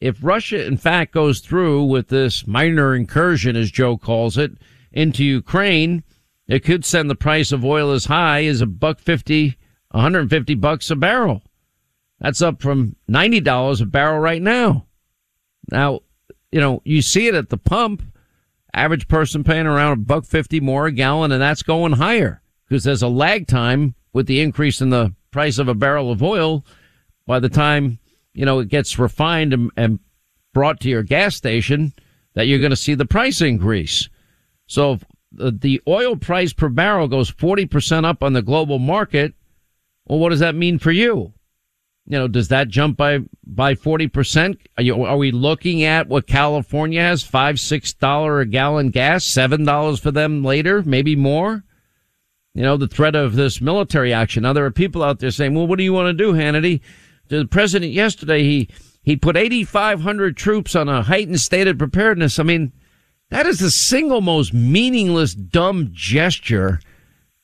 if 0.00 0.18
Russia 0.22 0.66
in 0.66 0.76
fact 0.76 1.12
goes 1.12 1.40
through 1.40 1.84
with 1.84 2.08
this 2.08 2.46
minor 2.46 2.94
incursion, 2.94 3.54
as 3.54 3.70
Joe 3.70 3.96
calls 3.96 4.36
it, 4.36 4.52
into 4.92 5.24
Ukraine, 5.24 6.02
it 6.48 6.64
could 6.64 6.84
send 6.84 7.08
the 7.08 7.14
price 7.14 7.52
of 7.52 7.64
oil 7.64 7.92
as 7.92 8.06
high 8.06 8.44
as 8.44 8.60
a 8.60 8.66
buck 8.66 8.98
fifty, 8.98 9.56
150 9.92 10.54
bucks 10.56 10.90
a 10.90 10.96
barrel. 10.96 11.42
That's 12.20 12.42
up 12.42 12.62
from 12.62 12.96
$90 13.10 13.80
a 13.80 13.86
barrel 13.86 14.20
right 14.20 14.42
now. 14.42 14.86
Now, 15.70 16.00
you 16.52 16.60
know, 16.60 16.80
you 16.84 17.02
see 17.02 17.26
it 17.26 17.34
at 17.34 17.50
the 17.50 17.58
pump. 17.58 18.02
Average 18.72 19.08
person 19.08 19.44
paying 19.44 19.66
around 19.66 19.92
a 19.92 19.96
buck 19.96 20.24
fifty 20.24 20.58
more 20.58 20.86
a 20.86 20.92
gallon, 20.92 21.30
and 21.30 21.40
that's 21.40 21.62
going 21.62 21.92
higher 21.92 22.42
because 22.68 22.82
there's 22.82 23.02
a 23.02 23.08
lag 23.08 23.46
time 23.46 23.94
with 24.12 24.26
the 24.26 24.40
increase 24.40 24.80
in 24.80 24.90
the 24.90 25.14
price 25.30 25.58
of 25.58 25.68
a 25.68 25.74
barrel 25.74 26.10
of 26.10 26.24
oil. 26.24 26.64
By 27.24 27.38
the 27.38 27.48
time 27.48 28.00
you 28.34 28.44
know, 28.44 28.58
it 28.58 28.68
gets 28.68 28.98
refined 28.98 29.52
and, 29.52 29.70
and 29.76 30.00
brought 30.52 30.80
to 30.80 30.88
your 30.88 31.02
gas 31.02 31.36
station 31.36 31.94
that 32.34 32.46
you're 32.46 32.58
going 32.58 32.70
to 32.70 32.76
see 32.76 32.94
the 32.94 33.06
price 33.06 33.40
increase. 33.40 34.08
So 34.66 34.98
the 35.32 35.80
oil 35.86 36.16
price 36.16 36.52
per 36.52 36.68
barrel 36.68 37.08
goes 37.08 37.30
40% 37.30 38.04
up 38.04 38.22
on 38.22 38.32
the 38.32 38.42
global 38.42 38.78
market, 38.78 39.34
well, 40.06 40.18
what 40.18 40.30
does 40.30 40.40
that 40.40 40.54
mean 40.54 40.78
for 40.78 40.90
you? 40.90 41.32
You 42.06 42.18
know, 42.18 42.28
does 42.28 42.48
that 42.48 42.68
jump 42.68 42.98
by, 42.98 43.20
by 43.46 43.74
40%? 43.74 44.58
Are, 44.76 44.82
you, 44.82 45.04
are 45.04 45.16
we 45.16 45.30
looking 45.30 45.84
at 45.84 46.06
what 46.06 46.26
California 46.26 47.00
has? 47.00 47.22
Five, 47.22 47.58
six 47.58 47.94
dollar 47.94 48.40
a 48.40 48.46
gallon 48.46 48.90
gas, 48.90 49.24
seven 49.24 49.64
dollars 49.64 50.00
for 50.00 50.10
them 50.10 50.44
later, 50.44 50.82
maybe 50.82 51.16
more? 51.16 51.64
You 52.54 52.62
know, 52.62 52.76
the 52.76 52.88
threat 52.88 53.16
of 53.16 53.34
this 53.34 53.60
military 53.60 54.12
action. 54.12 54.42
Now 54.42 54.52
there 54.52 54.66
are 54.66 54.70
people 54.70 55.02
out 55.02 55.18
there 55.18 55.30
saying, 55.30 55.54
well, 55.54 55.66
what 55.66 55.78
do 55.78 55.84
you 55.84 55.94
want 55.94 56.06
to 56.06 56.24
do, 56.24 56.34
Hannity? 56.34 56.80
The 57.28 57.46
president 57.46 57.92
yesterday, 57.92 58.42
he, 58.42 58.68
he 59.02 59.16
put 59.16 59.36
8,500 59.36 60.36
troops 60.36 60.76
on 60.76 60.88
a 60.88 61.02
heightened 61.02 61.40
state 61.40 61.66
of 61.66 61.78
preparedness. 61.78 62.38
I 62.38 62.42
mean, 62.42 62.72
that 63.30 63.46
is 63.46 63.60
the 63.60 63.70
single 63.70 64.20
most 64.20 64.52
meaningless, 64.52 65.34
dumb 65.34 65.88
gesture 65.92 66.80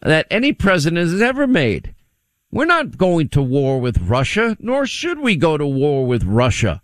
that 0.03 0.27
any 0.31 0.53
president 0.53 1.11
has 1.11 1.21
ever 1.21 1.47
made. 1.47 1.95
We're 2.53 2.65
not 2.65 2.99
going 2.99 3.29
to 3.31 3.43
war 3.43 3.81
with 3.81 3.99
Russia, 3.99 4.57
nor 4.59 4.87
should 4.87 5.21
we 5.21 5.37
go 5.37 5.57
to 5.57 5.67
war 5.67 6.07
with 6.07 6.25
Russia. 6.25 6.83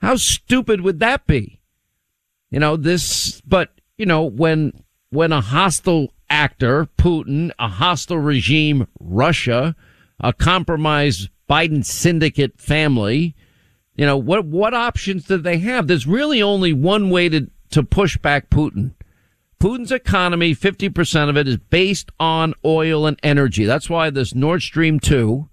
How 0.00 0.16
stupid 0.16 0.80
would 0.80 0.98
that 1.00 1.26
be? 1.26 1.60
You 2.50 2.60
know, 2.60 2.76
this, 2.76 3.40
but, 3.42 3.70
you 3.98 4.06
know, 4.06 4.22
when, 4.22 4.72
when 5.10 5.32
a 5.32 5.40
hostile 5.40 6.12
actor, 6.30 6.88
Putin, 6.96 7.50
a 7.58 7.68
hostile 7.68 8.18
regime, 8.18 8.86
Russia, 8.98 9.76
a 10.20 10.32
compromised 10.32 11.28
Biden 11.50 11.84
syndicate 11.84 12.58
family, 12.58 13.34
you 13.96 14.06
know, 14.06 14.16
what, 14.16 14.46
what 14.46 14.72
options 14.72 15.24
do 15.24 15.36
they 15.36 15.58
have? 15.58 15.86
There's 15.86 16.06
really 16.06 16.42
only 16.42 16.72
one 16.72 17.10
way 17.10 17.28
to, 17.28 17.50
to 17.70 17.82
push 17.82 18.16
back 18.16 18.50
Putin. 18.50 18.92
Putin's 19.60 19.92
economy, 19.92 20.54
50% 20.54 21.28
of 21.28 21.36
it 21.36 21.48
is 21.48 21.56
based 21.56 22.10
on 22.20 22.54
oil 22.64 23.06
and 23.06 23.18
energy. 23.22 23.64
That's 23.64 23.88
why 23.88 24.10
this 24.10 24.34
Nord 24.34 24.62
Stream 24.62 25.00
2 25.00 25.48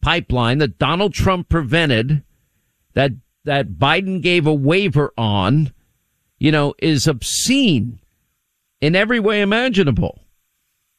pipeline 0.00 0.58
that 0.58 0.78
Donald 0.78 1.14
Trump 1.14 1.48
prevented, 1.48 2.22
that, 2.94 3.12
that 3.44 3.74
Biden 3.74 4.20
gave 4.20 4.46
a 4.46 4.54
waiver 4.54 5.12
on, 5.16 5.72
you 6.38 6.52
know, 6.52 6.74
is 6.78 7.06
obscene 7.06 8.00
in 8.80 8.94
every 8.94 9.20
way 9.20 9.40
imaginable. 9.40 10.20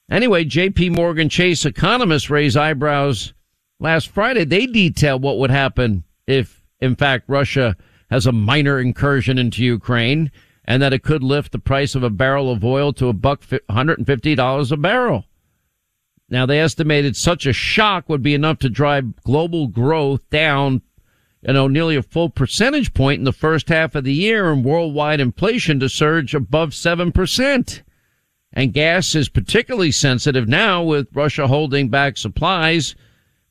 Anyway, 0.10 0.46
JP 0.46 0.96
Morgan 0.96 1.30
Chase 1.30 1.66
economists 1.66 2.30
raise 2.30 2.56
eyebrows 2.56 3.34
last 3.80 4.08
Friday. 4.08 4.46
They 4.46 4.66
detail 4.68 5.20
what 5.20 5.40
would 5.40 5.52
happen 5.52 6.04
if, 6.28 6.64
in 6.80 6.96
fact, 6.96 7.26
Russia 7.28 7.76
has 8.10 8.26
a 8.26 8.32
minor 8.32 8.80
incursion 8.80 9.38
into 9.38 9.64
Ukraine 9.64 10.32
and 10.66 10.82
that 10.82 10.94
it 10.94 11.04
could 11.04 11.24
lift 11.24 11.52
the 11.52 11.60
price 11.60 11.96
of 11.96 12.04
a 12.04 12.10
barrel 12.10 12.52
of 12.52 12.66
oil 12.66 12.92
to 12.94 13.08
a 13.08 13.14
buck 13.14 13.42
$150 13.42 14.72
a 14.72 14.78
barrel. 14.78 15.26
Now 16.28 16.48
they 16.48 16.60
estimated 16.60 17.16
such 17.16 17.46
a 17.46 17.54
shock 17.54 18.10
would 18.10 18.24
be 18.24 18.34
enough 18.34 18.58
to 18.60 18.70
drive 18.70 19.22
global 19.24 19.68
growth 19.68 20.28
down, 20.32 20.82
you 21.44 21.54
know, 21.54 21.68
nearly 21.68 21.96
a 21.96 22.02
full 22.02 22.30
percentage 22.30 22.96
point 22.96 23.20
in 23.20 23.26
the 23.26 23.32
first 23.32 23.70
half 23.70 23.94
of 23.94 24.04
the 24.04 24.14
year 24.14 24.52
and 24.52 24.66
worldwide 24.66 25.20
inflation 25.20 25.80
to 25.80 25.88
surge 25.88 26.34
above 26.34 26.72
7%. 26.72 27.82
And 28.54 28.74
gas 28.74 29.14
is 29.14 29.30
particularly 29.30 29.92
sensitive 29.92 30.48
now 30.48 30.82
with 30.82 31.10
Russia 31.14 31.48
holding 31.48 31.90
back 31.90 32.18
supplies. 32.18 32.96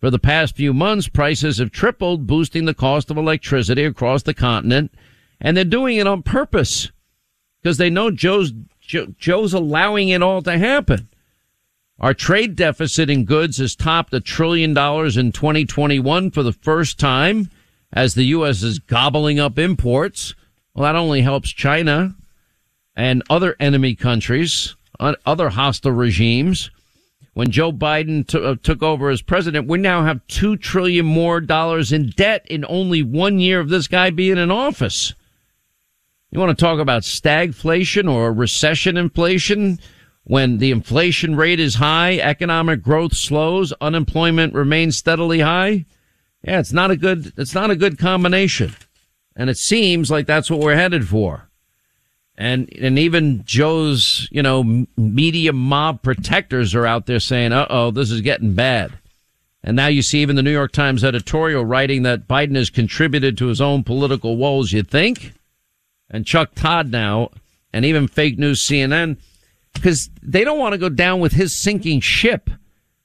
For 0.01 0.11
the 0.11 0.19
past 0.19 0.57
few 0.57 0.75
months, 0.75 1.09
prices 1.09 1.59
have 1.59 1.71
tripled, 1.71 2.27
boosting 2.27 2.65
the 2.65 2.75
cost 2.75 3.11
of 3.11 3.17
electricity 3.17 3.85
across 3.85 4.25
the 4.25 4.35
continent. 4.35 4.93
And 5.41 5.57
they're 5.57 5.65
doing 5.65 5.97
it 5.99 6.07
on 6.07 6.23
purpose 6.23 6.91
because 7.65 7.79
they 7.79 7.89
know 7.89 8.11
Joe's 8.11 8.53
Joe, 8.83 9.07
Joe's 9.19 9.55
allowing 9.55 10.11
it 10.11 10.23
all 10.23 10.43
to 10.43 10.59
happen. 10.59 11.09
Our 11.99 12.13
trade 12.13 12.57
deficit 12.57 13.09
in 13.09 13.25
goods 13.25 13.57
has 13.57 13.75
topped 13.75 14.13
a 14.13 14.21
trillion 14.21 14.75
dollars 14.75 15.17
in 15.17 15.33
2021 15.33 16.31
for 16.31 16.43
the 16.43 16.53
first 16.53 17.01
time 17.01 17.49
as 17.91 18.15
the 18.15 18.25
U.S. 18.25 18.63
is 18.63 18.81
gobbling 18.81 19.41
up 19.41 19.59
imports. 19.59 20.35
Well, 20.75 20.83
that 20.83 20.99
only 20.99 21.23
helps 21.23 21.51
China 21.51 22.15
and 22.95 23.23
other 23.31 23.57
enemy 23.59 23.95
countries, 23.95 24.77
other 25.01 25.49
hostile 25.49 25.93
regimes. 25.93 26.71
When 27.33 27.51
Joe 27.51 27.73
Biden 27.73 28.27
t- 28.27 28.45
uh, 28.45 28.57
took 28.63 28.83
over 28.83 29.09
as 29.09 29.23
president, 29.23 29.69
we 29.69 29.79
now 29.79 30.05
have 30.05 30.25
two 30.29 30.57
trillion 30.57 31.07
more 31.07 31.41
dollars 31.41 31.93
in 31.93 32.11
debt 32.11 32.47
in 32.51 32.67
only 32.69 33.03
one 33.03 33.39
year 33.39 33.59
of 33.59 33.71
this 33.71 33.89
guy 33.89 34.11
being 34.11 34.37
in 34.37 34.51
office. 34.51 35.15
You 36.35 36.41
want 36.41 36.59
to 36.59 36.65
talk 36.65 36.81
about 36.81 37.03
stagflation 37.03 38.13
or 38.13 38.33
recession 38.33 38.97
inflation? 38.97 39.79
When 40.25 40.59
the 40.59 40.73
inflation 40.73 41.37
rate 41.37 41.61
is 41.61 41.77
high, 41.77 42.19
economic 42.19 42.83
growth 42.83 43.15
slows, 43.15 43.73
unemployment 43.81 44.53
remains 44.53 44.97
steadily 44.97 45.41
high. 45.41 45.85
Yeah, 46.43 46.59
it's 46.59 46.73
not 46.73 46.91
a 46.91 46.97
good, 46.97 47.33
it's 47.37 47.55
not 47.55 47.71
a 47.71 47.77
good 47.77 48.01
combination. 48.01 48.75
And 49.37 49.49
it 49.49 49.59
seems 49.59 50.11
like 50.11 50.27
that's 50.27 50.51
what 50.51 50.59
we're 50.59 50.75
headed 50.75 51.07
for. 51.07 51.51
And, 52.37 52.69
and 52.81 52.99
even 52.99 53.45
Joe's, 53.45 54.27
you 54.33 54.43
know, 54.43 54.87
media 54.97 55.53
mob 55.53 56.03
protectors 56.03 56.75
are 56.75 56.87
out 56.87 57.07
there 57.07 57.21
saying, 57.21 57.53
uh 57.53 57.69
oh, 57.71 57.93
this 57.93 58.11
is 58.11 58.23
getting 58.23 58.55
bad. 58.55 58.99
And 59.63 59.77
now 59.77 59.87
you 59.87 60.03
see 60.03 60.21
even 60.21 60.35
the 60.35 60.43
New 60.43 60.51
York 60.51 60.73
Times 60.73 61.05
editorial 61.05 61.65
writing 61.65 62.03
that 62.03 62.27
Biden 62.27 62.57
has 62.57 62.71
contributed 62.71 63.39
to 63.39 63.47
his 63.47 63.61
own 63.61 63.85
political 63.85 64.37
woes. 64.37 64.73
You 64.73 64.83
think? 64.83 65.33
And 66.11 66.27
Chuck 66.27 66.55
Todd 66.55 66.91
now, 66.91 67.31
and 67.73 67.85
even 67.85 68.09
fake 68.09 68.39
news 68.39 68.67
CNN, 68.67 69.19
because 69.73 70.11
they 70.23 70.45
don't 70.45 70.59
want 70.59 70.73
to 70.73 70.79
go 70.79 70.89
down 70.89 71.21
with 71.21 71.33
his 71.33 71.57
sinking 71.57 72.01
ship. 72.01 72.51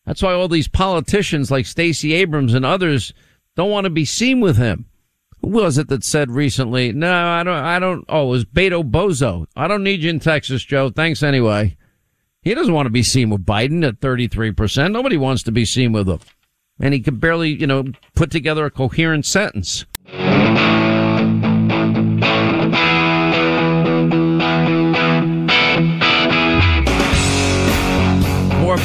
That's 0.06 0.22
why 0.22 0.34
all 0.34 0.48
these 0.48 0.68
politicians 0.68 1.52
like 1.52 1.66
Stacey 1.66 2.14
Abrams 2.14 2.54
and 2.54 2.66
others 2.66 3.14
don't 3.56 3.72
want 3.72 3.86
to 3.86 3.90
be 3.90 4.06
seen 4.06 4.40
with 4.40 4.58
him. 4.58 4.86
Who 5.42 5.50
was 5.50 5.78
it 5.78 5.88
that 5.88 6.04
said 6.04 6.32
recently? 6.32 6.92
No, 6.92 7.14
I 7.14 7.44
don't, 7.44 7.64
I 7.64 7.80
don't, 7.80 8.06
oh, 8.10 8.28
it 8.28 8.30
was 8.30 8.46
Beto 8.46 8.90
Bozo. 8.90 9.46
I 9.56 9.68
don't 9.68 9.84
need 9.84 10.04
you 10.04 10.10
in 10.10 10.20
Texas, 10.20 10.64
Joe. 10.64 10.90
Thanks 10.90 11.24
anyway. 11.24 11.78
He 12.42 12.54
doesn't 12.54 12.74
want 12.74 12.86
to 12.88 12.92
be 12.92 13.04
seen 13.04 13.30
with 13.30 13.46
Biden 13.46 13.86
at 13.88 14.00
33%. 14.00 14.92
Nobody 14.92 15.18
wants 15.18 15.44
to 15.44 15.52
be 15.52 15.66
seen 15.66 15.92
with 15.92 16.10
him. 16.10 16.20
And 16.80 16.94
he 16.94 17.00
can 17.02 17.18
barely, 17.18 17.50
you 17.50 17.68
know, 17.68 17.86
put 18.16 18.32
together 18.32 18.66
a 18.66 18.72
coherent 18.72 19.26
sentence. 19.26 19.86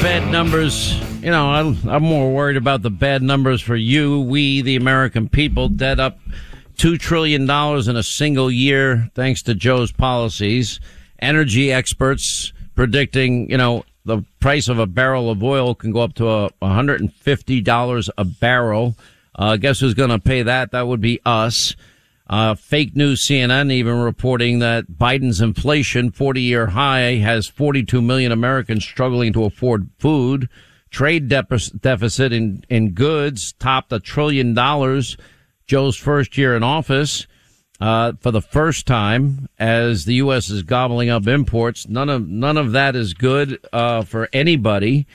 Bad 0.02 0.30
numbers. 0.30 0.94
You 1.22 1.30
know, 1.30 1.50
I'm 1.50 2.02
more 2.02 2.32
worried 2.32 2.56
about 2.56 2.82
the 2.82 2.90
bad 2.90 3.22
numbers 3.22 3.60
for 3.60 3.76
you, 3.76 4.20
we, 4.20 4.62
the 4.62 4.76
American 4.76 5.28
people. 5.28 5.68
Debt 5.68 6.00
up 6.00 6.18
$2 6.76 6.98
trillion 6.98 7.42
in 7.42 7.96
a 7.96 8.02
single 8.02 8.50
year 8.50 9.10
thanks 9.14 9.42
to 9.42 9.54
Joe's 9.54 9.92
policies. 9.92 10.80
Energy 11.18 11.72
experts 11.72 12.52
predicting, 12.74 13.50
you 13.50 13.56
know, 13.56 13.84
the 14.04 14.24
price 14.40 14.68
of 14.68 14.78
a 14.78 14.86
barrel 14.86 15.30
of 15.30 15.42
oil 15.42 15.74
can 15.74 15.92
go 15.92 16.00
up 16.00 16.14
to 16.14 16.28
a 16.28 16.50
$150 16.62 18.10
a 18.18 18.24
barrel. 18.24 18.96
Uh, 19.34 19.56
guess 19.56 19.80
who's 19.80 19.94
going 19.94 20.10
to 20.10 20.18
pay 20.18 20.42
that? 20.42 20.72
That 20.72 20.86
would 20.86 21.00
be 21.00 21.20
us. 21.24 21.74
Uh, 22.28 22.54
fake 22.54 22.96
news 22.96 23.26
CNN 23.26 23.70
even 23.70 24.00
reporting 24.00 24.58
that 24.58 24.92
Biden's 24.92 25.42
inflation 25.42 26.10
40 26.10 26.40
year 26.40 26.68
high 26.68 27.16
has 27.16 27.46
42 27.46 28.00
million 28.00 28.32
Americans 28.32 28.84
struggling 28.84 29.32
to 29.34 29.44
afford 29.44 29.90
food. 29.98 30.48
Trade 30.90 31.28
deficit 31.28 32.32
in, 32.32 32.64
in 32.70 32.92
goods 32.92 33.52
topped 33.54 33.92
a 33.92 34.00
trillion 34.00 34.54
dollars. 34.54 35.16
Joe's 35.66 35.96
first 35.96 36.38
year 36.38 36.56
in 36.56 36.62
office, 36.62 37.26
uh, 37.80 38.12
for 38.20 38.30
the 38.30 38.42
first 38.42 38.86
time 38.86 39.48
as 39.58 40.04
the 40.04 40.14
U.S. 40.14 40.48
is 40.50 40.62
gobbling 40.62 41.10
up 41.10 41.26
imports. 41.26 41.88
None 41.88 42.08
of, 42.08 42.28
none 42.28 42.56
of 42.56 42.72
that 42.72 42.94
is 42.94 43.14
good, 43.14 43.58
uh, 43.72 44.02
for 44.02 44.28
anybody. 44.32 45.06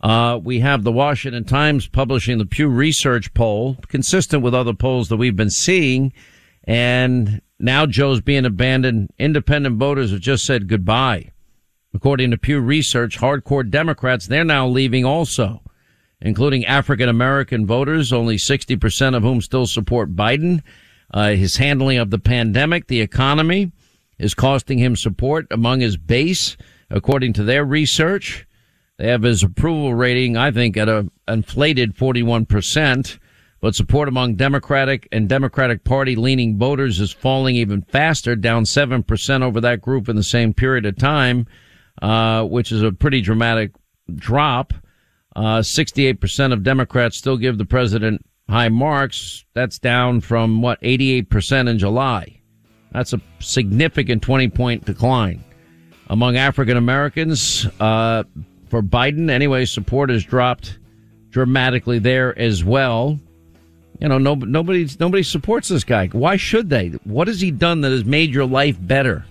Uh, 0.00 0.38
we 0.42 0.60
have 0.60 0.84
the 0.84 0.92
Washington 0.92 1.44
Times 1.44 1.88
publishing 1.88 2.38
the 2.38 2.46
Pew 2.46 2.68
Research 2.68 3.32
poll, 3.34 3.78
consistent 3.88 4.42
with 4.42 4.54
other 4.54 4.74
polls 4.74 5.08
that 5.08 5.16
we've 5.16 5.36
been 5.36 5.50
seeing 5.50 6.12
and 6.64 7.40
now 7.58 7.86
Joe's 7.86 8.20
being 8.20 8.44
abandoned. 8.44 9.10
Independent 9.18 9.78
voters 9.78 10.10
have 10.10 10.20
just 10.20 10.44
said 10.44 10.68
goodbye. 10.68 11.30
According 11.94 12.32
to 12.32 12.38
Pew 12.38 12.60
Research, 12.60 13.18
hardcore 13.18 13.68
Democrats, 13.68 14.26
they're 14.26 14.44
now 14.44 14.66
leaving 14.66 15.04
also, 15.04 15.62
including 16.20 16.66
African 16.66 17.08
American 17.08 17.66
voters, 17.66 18.12
only 18.12 18.36
60% 18.36 19.16
of 19.16 19.22
whom 19.22 19.40
still 19.40 19.66
support 19.66 20.16
Biden. 20.16 20.62
Uh, 21.12 21.30
his 21.30 21.58
handling 21.58 21.98
of 21.98 22.10
the 22.10 22.18
pandemic, 22.18 22.88
the 22.88 23.00
economy 23.00 23.70
is 24.18 24.34
costing 24.34 24.78
him 24.78 24.96
support 24.96 25.46
among 25.50 25.80
his 25.80 25.96
base, 25.96 26.56
according 26.90 27.32
to 27.34 27.44
their 27.44 27.64
research. 27.64 28.46
They 28.98 29.08
have 29.08 29.22
his 29.22 29.42
approval 29.42 29.94
rating, 29.94 30.36
I 30.36 30.50
think, 30.50 30.76
at 30.76 30.88
a 30.88 31.08
inflated 31.28 31.96
41% 31.96 33.18
but 33.64 33.74
support 33.74 34.10
among 34.10 34.34
Democratic 34.34 35.08
and 35.10 35.26
Democratic 35.26 35.84
Party 35.84 36.16
leaning 36.16 36.58
voters 36.58 37.00
is 37.00 37.12
falling 37.12 37.56
even 37.56 37.80
faster, 37.80 38.36
down 38.36 38.64
7% 38.64 39.42
over 39.42 39.58
that 39.58 39.80
group 39.80 40.06
in 40.06 40.16
the 40.16 40.22
same 40.22 40.52
period 40.52 40.84
of 40.84 40.98
time, 40.98 41.46
uh, 42.02 42.44
which 42.44 42.70
is 42.70 42.82
a 42.82 42.92
pretty 42.92 43.22
dramatic 43.22 43.72
drop. 44.16 44.74
Uh, 45.34 45.60
68% 45.60 46.52
of 46.52 46.62
Democrats 46.62 47.16
still 47.16 47.38
give 47.38 47.56
the 47.56 47.64
president 47.64 48.22
high 48.50 48.68
marks. 48.68 49.46
That's 49.54 49.78
down 49.78 50.20
from 50.20 50.60
what, 50.60 50.78
88% 50.82 51.66
in 51.66 51.78
July. 51.78 52.42
That's 52.92 53.14
a 53.14 53.20
significant 53.38 54.22
20 54.22 54.48
point 54.50 54.84
decline. 54.84 55.42
Among 56.10 56.36
African 56.36 56.76
Americans, 56.76 57.66
uh, 57.80 58.24
for 58.68 58.82
Biden, 58.82 59.30
anyway, 59.30 59.64
support 59.64 60.10
has 60.10 60.22
dropped 60.22 60.78
dramatically 61.30 61.98
there 61.98 62.38
as 62.38 62.62
well. 62.62 63.18
You 64.00 64.08
know, 64.08 64.18
no, 64.18 64.34
nobody, 64.34 64.88
nobody 64.98 65.22
supports 65.22 65.68
this 65.68 65.84
guy. 65.84 66.08
Why 66.08 66.36
should 66.36 66.68
they? 66.68 66.88
What 67.04 67.28
has 67.28 67.40
he 67.40 67.50
done 67.50 67.80
that 67.82 67.92
has 67.92 68.04
made 68.04 68.34
your 68.34 68.46
life 68.46 68.76
better? 68.80 69.24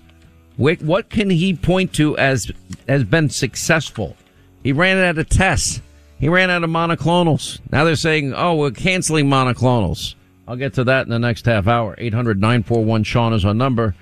What 0.55 1.09
can 1.09 1.29
he 1.29 1.55
point 1.55 1.93
to 1.95 2.17
as 2.17 2.51
has 2.87 3.03
been 3.03 3.29
successful? 3.29 4.15
He 4.63 4.71
ran 4.71 4.97
out 4.97 5.17
of 5.17 5.27
tests. 5.27 5.81
He 6.19 6.29
ran 6.29 6.49
out 6.49 6.63
of 6.63 6.69
monoclonals. 6.69 7.59
Now 7.71 7.83
they're 7.83 7.95
saying, 7.95 8.33
oh, 8.33 8.55
we're 8.55 8.71
canceling 8.71 9.25
monoclonals. 9.25 10.15
I'll 10.47 10.55
get 10.55 10.75
to 10.75 10.83
that 10.85 11.05
in 11.05 11.09
the 11.09 11.19
next 11.19 11.45
half 11.45 11.67
hour. 11.67 11.95
800 11.97 12.39
941 12.39 13.03
Sean 13.03 13.33
is 13.33 13.45
our 13.45 13.53
number. 13.53 13.95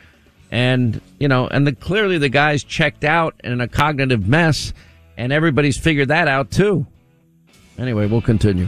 And, 0.51 1.00
you 1.20 1.27
know, 1.27 1.48
and 1.48 1.65
the, 1.65 1.74
clearly 1.74 2.18
the 2.18 2.30
guy's 2.30 2.63
checked 2.63 3.03
out 3.03 3.36
in 3.44 3.62
a 3.62 3.68
cognitive 3.68 4.27
mess 4.27 4.74
and 5.18 5.32
everybody's 5.32 5.77
figured 5.77 6.10
that 6.10 6.27
out 6.27 6.51
too. 6.51 6.86
Anyway, 7.77 8.06
we'll 8.08 8.22
continue. 8.22 8.68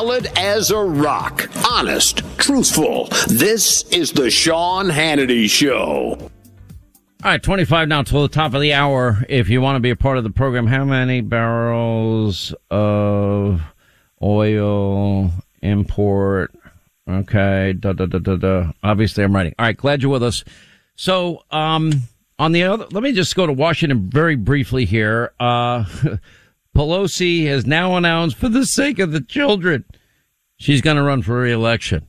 Solid 0.00 0.26
as 0.38 0.70
a 0.70 0.78
rock, 0.78 1.50
honest, 1.70 2.22
truthful. 2.38 3.06
This 3.28 3.82
is 3.90 4.12
the 4.12 4.30
Sean 4.30 4.88
Hannity 4.88 5.46
Show. 5.46 6.16
All 6.16 6.30
right, 7.22 7.42
25 7.42 7.86
now 7.86 8.02
till 8.02 8.22
the 8.22 8.28
top 8.28 8.54
of 8.54 8.62
the 8.62 8.72
hour. 8.72 9.22
If 9.28 9.50
you 9.50 9.60
want 9.60 9.76
to 9.76 9.80
be 9.80 9.90
a 9.90 9.96
part 9.96 10.16
of 10.16 10.24
the 10.24 10.30
program, 10.30 10.66
how 10.66 10.86
many 10.86 11.20
barrels 11.20 12.54
of 12.70 13.60
oil 14.22 15.32
import? 15.60 16.54
Okay, 17.06 17.74
da 17.78 17.92
da 17.92 18.06
da 18.06 18.20
da 18.20 18.36
da. 18.36 18.72
Obviously, 18.82 19.22
I'm 19.22 19.36
writing. 19.36 19.54
All 19.58 19.66
right, 19.66 19.76
glad 19.76 20.00
you're 20.00 20.12
with 20.12 20.22
us. 20.22 20.44
So, 20.96 21.44
um, 21.50 21.92
on 22.38 22.52
the 22.52 22.62
other, 22.62 22.86
let 22.90 23.02
me 23.02 23.12
just 23.12 23.36
go 23.36 23.44
to 23.46 23.52
Washington 23.52 24.08
very 24.08 24.36
briefly 24.36 24.86
here. 24.86 25.34
Uh, 25.38 25.84
Pelosi 26.76 27.46
has 27.46 27.66
now 27.66 27.96
announced 27.96 28.36
for 28.36 28.48
the 28.48 28.64
sake 28.64 28.98
of 28.98 29.12
the 29.12 29.20
children, 29.20 29.84
she's 30.56 30.80
going 30.80 30.96
to 30.96 31.02
run 31.02 31.22
for 31.22 31.36
reelection. 31.36 32.06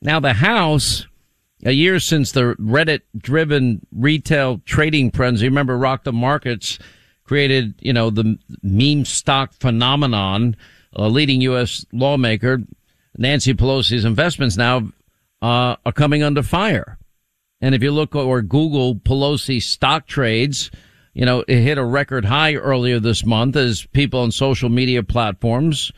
Now 0.00 0.20
the 0.20 0.34
House, 0.34 1.06
a 1.64 1.72
year 1.72 1.98
since 1.98 2.32
the 2.32 2.54
Reddit 2.54 3.02
driven 3.16 3.86
retail 3.92 4.60
trading 4.64 5.10
frenzy, 5.10 5.48
remember 5.48 5.76
rock 5.76 6.04
the 6.04 6.12
markets 6.12 6.78
created, 7.24 7.74
you 7.80 7.92
know, 7.92 8.10
the 8.10 8.38
meme 8.62 9.04
stock 9.04 9.52
phenomenon, 9.52 10.56
a 10.94 11.08
leading 11.08 11.40
U.S. 11.42 11.84
lawmaker, 11.92 12.62
Nancy 13.16 13.52
Pelosi's 13.52 14.04
investments 14.04 14.56
now, 14.56 14.90
uh, 15.42 15.76
are 15.84 15.92
coming 15.92 16.22
under 16.22 16.42
fire. 16.42 16.98
And 17.60 17.74
if 17.74 17.82
you 17.82 17.90
look 17.90 18.14
or 18.14 18.40
Google 18.40 18.94
Pelosi 18.94 19.60
stock 19.60 20.06
trades, 20.06 20.70
you 21.14 21.24
know, 21.24 21.44
it 21.48 21.60
hit 21.60 21.78
a 21.78 21.84
record 21.84 22.24
high 22.24 22.54
earlier 22.54 23.00
this 23.00 23.24
month 23.24 23.56
as 23.56 23.86
people 23.86 24.20
on 24.20 24.30
social 24.30 24.68
media 24.68 25.02
platforms 25.02 25.92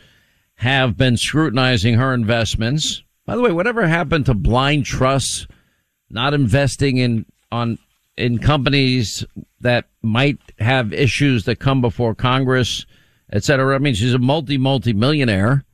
have 0.55 0.97
been 0.97 1.17
scrutinizing 1.17 1.95
her 1.95 2.12
investments. 2.12 3.03
By 3.27 3.37
the 3.37 3.42
way, 3.42 3.53
whatever 3.53 3.87
happened 3.87 4.27
to 4.27 4.35
blind 4.35 4.85
trusts, 4.85 5.46
not 6.11 6.35
investing 6.35 6.99
in 6.99 7.27
on 7.53 7.79
in 8.16 8.38
companies 8.38 9.25
that 9.61 9.87
might 10.03 10.38
have 10.59 10.92
issues 10.92 11.44
that 11.44 11.57
come 11.57 11.81
before 11.81 12.14
Congress, 12.14 12.85
et 13.33 13.44
cetera. 13.44 13.75
I 13.75 13.79
mean, 13.79 13.94
she's 13.94 14.14
a 14.14 14.18
multi 14.18 14.59
multi 14.59 14.92
millionaire. 14.92 15.64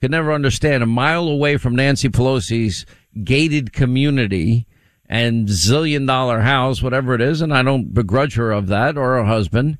Could 0.00 0.10
never 0.10 0.32
understand 0.32 0.82
a 0.82 0.86
mile 0.86 1.28
away 1.28 1.56
from 1.56 1.76
Nancy 1.76 2.08
Pelosi's 2.08 2.84
gated 3.22 3.72
community 3.72 4.66
and 5.14 5.46
zillion 5.46 6.08
dollar 6.08 6.40
house, 6.40 6.82
whatever 6.82 7.14
it 7.14 7.20
is. 7.20 7.40
And 7.40 7.54
I 7.54 7.62
don't 7.62 7.94
begrudge 7.94 8.34
her 8.34 8.50
of 8.50 8.66
that 8.66 8.98
or 8.98 9.14
her 9.14 9.24
husband. 9.24 9.78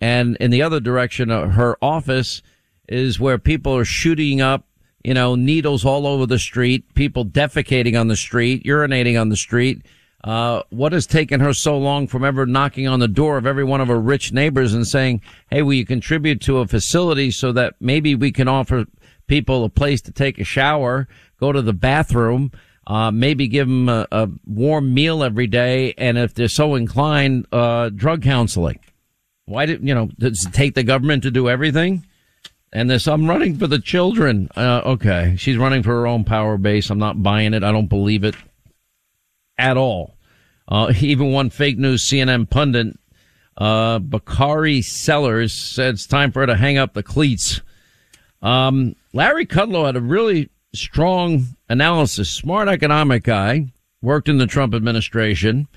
And 0.00 0.36
in 0.38 0.50
the 0.50 0.62
other 0.62 0.80
direction, 0.80 1.28
her 1.28 1.76
office 1.80 2.42
is 2.88 3.20
where 3.20 3.38
people 3.38 3.76
are 3.76 3.84
shooting 3.84 4.40
up, 4.40 4.66
you 5.04 5.14
know, 5.14 5.36
needles 5.36 5.84
all 5.84 6.04
over 6.04 6.26
the 6.26 6.40
street, 6.40 6.94
people 6.94 7.24
defecating 7.24 7.98
on 7.98 8.08
the 8.08 8.16
street, 8.16 8.64
urinating 8.64 9.20
on 9.20 9.28
the 9.28 9.36
street. 9.36 9.86
Uh, 10.24 10.64
what 10.70 10.92
has 10.92 11.06
taken 11.06 11.38
her 11.38 11.54
so 11.54 11.78
long 11.78 12.08
from 12.08 12.24
ever 12.24 12.44
knocking 12.44 12.88
on 12.88 12.98
the 12.98 13.06
door 13.06 13.36
of 13.36 13.46
every 13.46 13.64
one 13.64 13.80
of 13.80 13.86
her 13.86 14.00
rich 14.00 14.32
neighbors 14.32 14.74
and 14.74 14.88
saying, 14.88 15.20
Hey, 15.48 15.62
will 15.62 15.74
you 15.74 15.86
contribute 15.86 16.40
to 16.40 16.58
a 16.58 16.66
facility 16.66 17.30
so 17.30 17.52
that 17.52 17.74
maybe 17.78 18.16
we 18.16 18.32
can 18.32 18.48
offer 18.48 18.86
people 19.28 19.64
a 19.64 19.68
place 19.68 20.02
to 20.02 20.10
take 20.10 20.40
a 20.40 20.44
shower, 20.44 21.06
go 21.38 21.52
to 21.52 21.62
the 21.62 21.72
bathroom, 21.72 22.50
uh, 22.86 23.10
maybe 23.10 23.48
give 23.48 23.68
them 23.68 23.88
a, 23.88 24.06
a, 24.10 24.28
warm 24.46 24.92
meal 24.92 25.22
every 25.22 25.46
day, 25.46 25.94
and 25.96 26.18
if 26.18 26.34
they're 26.34 26.48
so 26.48 26.74
inclined, 26.74 27.46
uh, 27.52 27.90
drug 27.90 28.22
counseling. 28.22 28.80
Why 29.44 29.66
did 29.66 29.86
you 29.86 29.94
know? 29.94 30.08
Does 30.18 30.46
it 30.46 30.52
take 30.52 30.74
the 30.74 30.82
government 30.82 31.22
to 31.24 31.30
do 31.30 31.48
everything? 31.48 32.04
And 32.72 32.88
this, 32.88 33.06
I'm 33.06 33.28
running 33.28 33.58
for 33.58 33.66
the 33.66 33.78
children. 33.78 34.48
Uh, 34.56 34.80
okay, 34.84 35.34
she's 35.36 35.58
running 35.58 35.82
for 35.82 35.90
her 35.90 36.06
own 36.06 36.24
power 36.24 36.56
base. 36.56 36.90
I'm 36.90 36.98
not 36.98 37.22
buying 37.22 37.54
it. 37.54 37.62
I 37.62 37.70
don't 37.70 37.88
believe 37.88 38.24
it 38.24 38.34
at 39.58 39.76
all. 39.76 40.16
Uh, 40.66 40.92
even 41.00 41.32
one 41.32 41.50
fake 41.50 41.78
news 41.78 42.04
CNN 42.04 42.48
pundit, 42.48 42.96
uh, 43.58 43.98
Bakari 43.98 44.80
Sellers, 44.80 45.52
said 45.52 45.94
it's 45.94 46.06
time 46.06 46.32
for 46.32 46.40
her 46.40 46.46
to 46.46 46.56
hang 46.56 46.78
up 46.78 46.94
the 46.94 47.02
cleats. 47.02 47.60
Um, 48.40 48.96
Larry 49.12 49.46
Kudlow 49.46 49.86
had 49.86 49.96
a 49.96 50.00
really 50.00 50.48
strong 50.74 51.56
analysis, 51.68 52.30
smart 52.30 52.68
economic 52.68 53.24
guy, 53.24 53.72
worked 54.00 54.28
in 54.28 54.38
the 54.38 54.46
Trump 54.46 54.74
administration. 54.74 55.68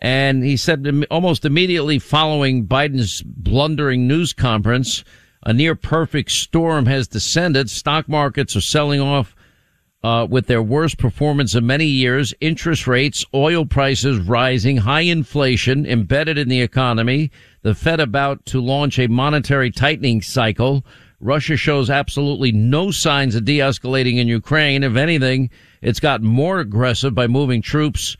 And 0.00 0.44
he 0.44 0.56
said 0.56 1.06
almost 1.10 1.44
immediately 1.44 1.98
following 1.98 2.66
Biden's 2.66 3.22
blundering 3.22 4.06
news 4.06 4.32
conference, 4.32 5.04
a 5.42 5.52
near 5.52 5.74
perfect 5.74 6.30
storm 6.30 6.86
has 6.86 7.08
descended. 7.08 7.70
Stock 7.70 8.08
markets 8.08 8.54
are 8.56 8.60
selling 8.60 9.00
off 9.00 9.34
uh, 10.02 10.26
with 10.28 10.46
their 10.46 10.62
worst 10.62 10.98
performance 10.98 11.54
in 11.54 11.66
many 11.66 11.86
years. 11.86 12.34
Interest 12.40 12.86
rates, 12.86 13.24
oil 13.32 13.64
prices 13.64 14.18
rising, 14.18 14.76
high 14.76 15.00
inflation 15.00 15.86
embedded 15.86 16.36
in 16.36 16.48
the 16.48 16.60
economy. 16.60 17.30
The 17.62 17.74
Fed 17.74 18.00
about 18.00 18.44
to 18.46 18.60
launch 18.60 18.98
a 18.98 19.08
monetary 19.08 19.70
tightening 19.70 20.20
cycle. 20.20 20.84
Russia 21.20 21.56
shows 21.56 21.88
absolutely 21.88 22.52
no 22.52 22.90
signs 22.90 23.34
of 23.34 23.44
de-escalating 23.44 24.18
in 24.18 24.28
Ukraine. 24.28 24.82
If 24.82 24.96
anything, 24.96 25.50
it's 25.80 26.00
got 26.00 26.22
more 26.22 26.60
aggressive 26.60 27.14
by 27.14 27.26
moving 27.26 27.62
troops 27.62 28.16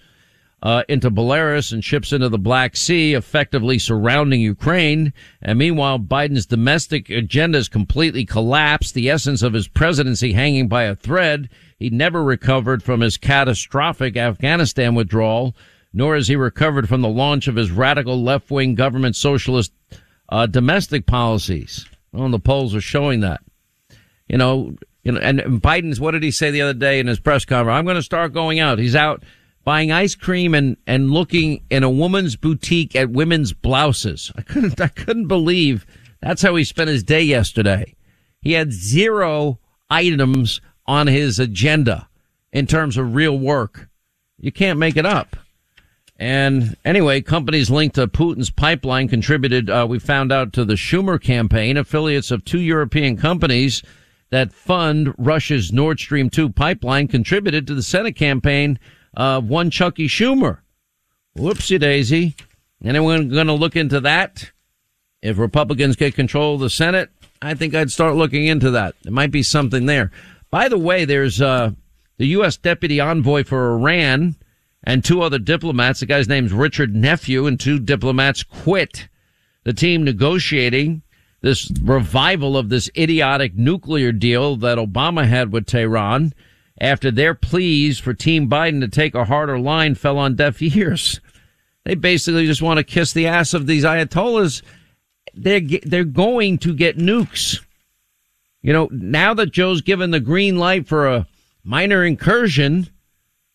uh, 0.63 0.83
into 0.89 1.11
Belarus 1.11 1.73
and 1.73 1.85
ships 1.85 2.13
into 2.13 2.29
the 2.29 2.39
Black 2.39 2.77
Sea, 2.77 3.15
effectively 3.15 3.79
surrounding 3.79 4.41
Ukraine. 4.41 5.13
And 5.43 5.59
meanwhile, 5.59 5.99
Biden's 5.99 6.47
domestic 6.47 7.11
agenda 7.11 7.59
has 7.59 7.69
completely 7.69 8.25
collapsed. 8.25 8.95
The 8.95 9.11
essence 9.11 9.43
of 9.43 9.53
his 9.53 9.69
presidency 9.69 10.33
hanging 10.33 10.67
by 10.67 10.85
a 10.85 10.97
thread. 10.97 11.51
He 11.79 11.91
never 11.91 12.25
recovered 12.25 12.83
from 12.83 13.01
his 13.01 13.19
catastrophic 13.19 14.17
Afghanistan 14.17 14.95
withdrawal, 14.95 15.55
nor 15.93 16.15
has 16.15 16.29
he 16.29 16.37
recovered 16.37 16.89
from 16.89 17.03
the 17.03 17.09
launch 17.09 17.47
of 17.47 17.57
his 17.57 17.71
radical 17.71 18.23
left-wing 18.23 18.75
government 18.75 19.15
socialist 19.17 19.73
uh, 20.31 20.47
domestic 20.47 21.07
policies. 21.07 21.87
Well, 22.17 22.31
the 22.31 22.39
polls 22.39 22.75
are 22.75 22.81
showing 22.81 23.21
that. 23.21 23.41
You 24.29 24.39
know, 24.39 24.77
you 25.05 25.13
know, 25.13 25.21
and 25.21 25.41
Biden's, 25.63 26.01
what 26.01 26.13
did 26.13 26.23
he 26.23 26.31
say 26.31 26.51
the 26.51 26.63
other 26.63 26.75
day 26.75 26.99
in 26.99 27.07
his 27.07 27.21
press 27.21 27.45
conference? 27.45 27.77
I'm 27.77 27.85
going 27.85 27.97
to 27.97 28.03
start 28.03 28.33
going 28.33 28.59
out. 28.59 28.79
He's 28.79 28.97
out 28.97 29.23
buying 29.65 29.93
ice 29.93 30.15
cream 30.15 30.55
and, 30.55 30.77
and 30.87 31.11
looking 31.11 31.65
in 31.71 31.83
a 31.83 31.91
woman's 31.91 32.37
boutique 32.37 32.97
at 32.97 33.11
women's 33.11 33.53
blouses. 33.53 34.33
I 34.37 34.43
couldn't, 34.43 34.81
I 34.81 34.89
couldn't 34.89 35.27
believe 35.27 35.87
that's 36.21 36.43
how 36.43 36.57
he 36.57 36.65
spent 36.65 36.89
his 36.89 37.05
day 37.05 37.23
yesterday. 37.23 37.95
He 38.41 38.53
had 38.53 38.73
zero 38.73 39.59
items 39.91 40.61
on 40.87 41.07
his 41.07 41.39
agenda 41.39 42.09
in 42.53 42.67
terms 42.67 42.97
of 42.97 43.15
real 43.15 43.39
work. 43.39 43.89
You 44.39 44.53
can't 44.53 44.79
make 44.79 44.97
it 44.97 45.07
up. 45.07 45.37
And 46.19 46.77
anyway, 46.85 47.21
companies 47.21 47.71
linked 47.71 47.97
to 47.97 48.07
Putin's 48.07 48.51
pipeline 48.51 49.09
contributed, 49.09 49.69
uh, 49.69 49.87
we 49.89 49.99
found 49.99 50.33
out 50.33 50.53
to 50.55 50.65
the 50.65 50.75
Schumer 50.75 51.21
campaign, 51.21 51.77
affiliates 51.77 52.31
of 52.31 52.45
two 52.45 52.61
European 52.61 53.17
companies 53.17 53.83
that 54.31 54.53
fund 54.53 55.15
Russia's 55.19 55.73
Nord 55.73 56.01
Stream 56.01 56.31
2 56.31 56.51
pipeline 56.51 57.07
contributed 57.09 57.67
to 57.67 57.75
the 57.75 57.83
Senate 57.83 58.17
campaign 58.17 58.79
of 59.15 59.49
one 59.49 59.71
Chucky 59.71 60.09
Schumer. 60.09 60.59
Whoopsie 61.37 61.79
daisy. 61.79 62.35
Anyone 62.83 63.29
going 63.29 63.47
to 63.47 63.53
look 63.53 63.77
into 63.77 64.01
that? 64.01 64.51
If 65.23 65.39
Republicans 65.39 65.97
get 65.97 66.15
control 66.15 66.55
of 66.55 66.61
the 66.61 66.71
Senate, 66.71 67.11
I 67.43 67.55
think 67.55 67.75
I'd 67.75 67.91
start 67.91 68.17
looking 68.17 68.47
into 68.47 68.71
that. 68.71 68.95
There 69.03 69.13
might 69.13 69.31
be 69.31 69.43
something 69.43 69.87
there. 69.87 70.11
By 70.51 70.69
the 70.69 70.79
way, 70.79 71.05
there's 71.05 71.41
uh, 71.41 71.73
the 72.17 72.27
U.S. 72.29 72.57
Deputy 72.57 73.01
Envoy 73.01 73.45
for 73.45 73.73
Iran 73.75 74.37
and 74.87 75.05
two 75.05 75.21
other 75.21 75.39
diplomats. 75.39 76.01
The 76.01 76.07
guy's 76.07 76.29
name's 76.29 76.53
Richard 76.53 76.95
Nephew, 76.95 77.47
and 77.47 77.59
two 77.59 77.79
diplomats 77.79 78.43
quit 78.43 79.09
the 79.65 79.73
team 79.73 80.05
negotiating 80.05 81.03
this 81.43 81.71
revival 81.83 82.57
of 82.57 82.69
this 82.69 82.89
idiotic 82.97 83.57
nuclear 83.57 84.13
deal 84.13 84.57
that 84.57 84.79
Obama 84.79 85.27
had 85.27 85.53
with 85.53 85.67
Tehran 85.67 86.33
after 86.81 87.11
their 87.11 87.35
pleas 87.35 87.99
for 87.99 88.15
Team 88.15 88.49
Biden 88.49 88.81
to 88.81 88.89
take 88.89 89.15
a 89.15 89.25
harder 89.25 89.59
line 89.59 89.95
fell 89.95 90.19
on 90.19 90.37
deaf 90.37 90.63
ears. 90.63 91.21
They 91.85 91.95
basically 91.95 92.47
just 92.47 92.63
want 92.63 92.79
to 92.79 92.85
kiss 92.85 93.13
the 93.13 93.27
ass 93.27 93.55
of 93.55 93.67
these 93.67 93.85
ayatollahs 93.85 94.63
they're 95.37 95.61
they're 95.61 96.05
going 96.05 96.59
to 96.59 96.75
get 96.75 96.97
nukes. 96.97 97.61
You 98.63 98.73
know, 98.73 98.89
now 98.91 99.35
that 99.35 99.53
Joe's 99.53 99.83
given 99.83 100.11
the 100.11 100.21
green 100.21 100.59
light 100.59 100.89
for 100.89 101.07
a 101.07 101.27
minor 101.63 102.05
incursion, 102.05 102.89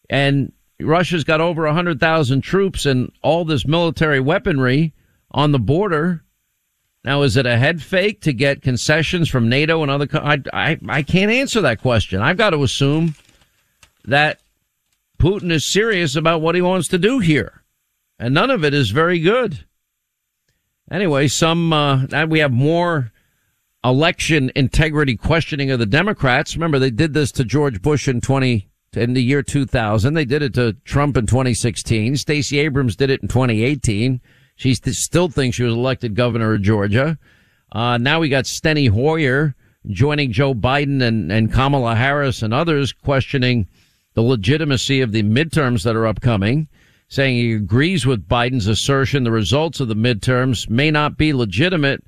and 0.10 0.54
Russia's 0.84 1.24
got 1.24 1.42
over 1.42 1.66
a 1.66 1.74
hundred 1.74 2.00
thousand 2.00 2.42
troops 2.42 2.86
and 2.86 3.12
all 3.22 3.46
this 3.46 3.66
military 3.66 4.20
weaponry 4.20 4.94
on 5.32 5.52
the 5.52 5.60
border. 5.60 6.24
Now, 7.04 7.24
is 7.24 7.36
it 7.36 7.46
a 7.46 7.58
head 7.58 7.82
fake 7.82 8.22
to 8.22 8.34
get 8.34 8.62
concessions 8.62 9.28
from 9.28 9.50
NATO 9.50 9.82
and 9.82 9.90
other? 9.90 10.08
I, 10.14 10.42
I 10.54 10.80
I 10.88 11.02
can't 11.04 11.32
answer 11.32 11.62
that 11.62 11.82
question. 11.82 12.22
I've 12.22 12.38
got 12.38 12.52
to 12.52 12.64
assume 12.64 13.16
that 14.06 14.40
Putin 15.20 15.52
is 15.52 15.66
serious 15.66 16.16
about 16.16 16.42
what 16.42 16.56
he 16.56 16.62
wants 16.62 16.88
to 16.90 16.98
do 16.98 17.20
here, 17.20 17.64
and 18.20 18.34
none 18.34 18.50
of 18.50 18.64
it 18.64 18.74
is 18.74 18.92
very 18.92 19.20
good. 19.20 19.66
Anyway, 20.92 21.28
some 21.28 21.72
uh, 21.72 22.26
we 22.28 22.40
have 22.40 22.52
more 22.52 23.12
election 23.84 24.52
integrity 24.56 25.16
questioning 25.16 25.72
of 25.72 25.80
the 25.80 25.86
Democrats. 25.86 26.56
Remember, 26.56 26.78
they 26.78 26.92
did 26.92 27.14
this 27.14 27.32
to 27.32 27.44
George 27.44 27.82
Bush 27.82 28.08
in 28.08 28.22
twenty 28.22 28.70
in 28.96 29.14
the 29.14 29.24
year 29.24 29.42
2000. 29.42 30.14
They 30.14 30.26
did 30.26 30.42
it 30.42 30.54
to 30.56 30.74
Trump 30.86 31.18
in 31.18 31.26
2016. 31.26 32.18
Stacey 32.18 32.60
Abrams 32.60 32.96
did 32.96 33.10
it 33.10 33.22
in 33.22 33.28
2018. 33.28 34.22
She 34.56 34.76
still 34.76 35.30
thinks 35.30 35.56
she 35.56 35.64
was 35.64 35.74
elected 35.74 36.16
governor 36.16 36.54
of 36.54 36.62
Georgia. 36.62 37.18
Uh, 37.72 37.98
now 37.98 38.20
we 38.20 38.30
got 38.30 38.46
Steny 38.46 38.90
Hoyer 38.90 39.56
joining 39.88 40.32
Joe 40.32 40.54
Biden 40.54 41.02
and, 41.02 41.32
and 41.32 41.52
Kamala 41.52 41.96
Harris 41.96 42.42
and 42.42 42.54
others 42.54 42.92
questioning 42.92 43.68
the 44.14 44.22
legitimacy 44.22 45.02
of 45.02 45.14
the 45.14 45.24
midterms 45.24 45.84
that 45.84 45.96
are 45.96 46.06
upcoming 46.06 46.68
saying 47.08 47.36
he 47.36 47.54
agrees 47.54 48.06
with 48.06 48.28
Biden's 48.28 48.68
assertion 48.68 49.26
the 49.26 49.32
results 49.32 49.82
of 49.82 49.90
the 49.90 49.96
midterms 49.96 50.70
may 50.70 50.90
not 50.90 51.18
be 51.18 51.34
legitimate 51.34 52.02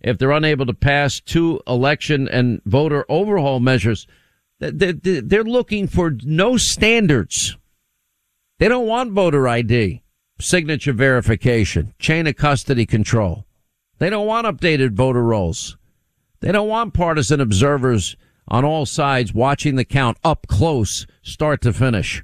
if 0.00 0.18
they're 0.18 0.30
unable 0.30 0.66
to 0.66 0.74
pass 0.74 1.18
two 1.18 1.60
election 1.66 2.28
and 2.28 2.60
voter 2.66 3.06
overhaul 3.08 3.58
measures. 3.60 4.06
They're 4.60 5.42
looking 5.42 5.88
for 5.88 6.10
no 6.22 6.56
standards. 6.56 7.56
They 8.58 8.68
don't 8.68 8.86
want 8.86 9.12
voter 9.12 9.48
ID, 9.48 10.02
signature 10.38 10.92
verification, 10.92 11.94
chain 11.98 12.26
of 12.26 12.36
custody 12.36 12.84
control. 12.84 13.46
They 13.98 14.10
don't 14.10 14.26
want 14.26 14.46
updated 14.46 14.92
voter 14.92 15.22
rolls. 15.22 15.78
They 16.40 16.52
don't 16.52 16.68
want 16.68 16.94
partisan 16.94 17.40
observers 17.40 18.16
on 18.48 18.64
all 18.64 18.84
sides 18.84 19.32
watching 19.32 19.76
the 19.76 19.84
count 19.84 20.18
up 20.24 20.46
close, 20.46 21.06
start 21.22 21.62
to 21.62 21.72
finish. 21.72 22.22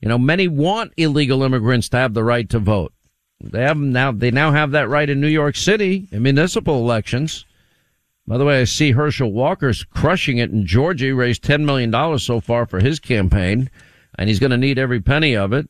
You 0.00 0.08
know, 0.08 0.18
many 0.18 0.48
want 0.48 0.92
illegal 0.98 1.42
immigrants 1.42 1.88
to 1.90 1.96
have 1.96 2.12
the 2.12 2.24
right 2.24 2.48
to 2.50 2.58
vote. 2.58 2.92
They 3.40 3.62
have 3.62 3.78
now. 3.78 4.12
They 4.12 4.30
now 4.30 4.52
have 4.52 4.70
that 4.72 4.88
right 4.88 5.08
in 5.08 5.20
New 5.20 5.28
York 5.28 5.56
City 5.56 6.08
in 6.10 6.22
municipal 6.22 6.76
elections. 6.80 7.46
By 8.26 8.38
the 8.38 8.44
way, 8.44 8.60
I 8.60 8.64
see 8.64 8.92
Herschel 8.92 9.32
Walker's 9.32 9.84
crushing 9.84 10.38
it 10.38 10.50
in 10.50 10.64
Georgia. 10.64 11.06
He 11.06 11.12
raised 11.12 11.42
ten 11.42 11.66
million 11.66 11.90
dollars 11.90 12.22
so 12.22 12.40
far 12.40 12.66
for 12.66 12.80
his 12.80 12.98
campaign, 12.98 13.70
and 14.18 14.28
he's 14.28 14.38
going 14.38 14.50
to 14.50 14.56
need 14.56 14.78
every 14.78 15.00
penny 15.00 15.36
of 15.36 15.52
it. 15.52 15.68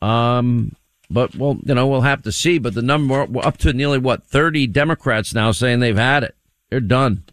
Um, 0.00 0.76
but 1.10 1.34
well, 1.34 1.58
you 1.64 1.74
know, 1.74 1.88
we'll 1.88 2.02
have 2.02 2.22
to 2.22 2.32
see. 2.32 2.58
But 2.58 2.74
the 2.74 2.82
number 2.82 3.26
up 3.40 3.58
to 3.58 3.72
nearly 3.72 3.98
what 3.98 4.24
thirty 4.24 4.66
Democrats 4.66 5.34
now 5.34 5.50
saying 5.50 5.80
they've 5.80 5.96
had 5.96 6.22
it. 6.22 6.36
They're 6.70 6.80
done. 6.80 7.24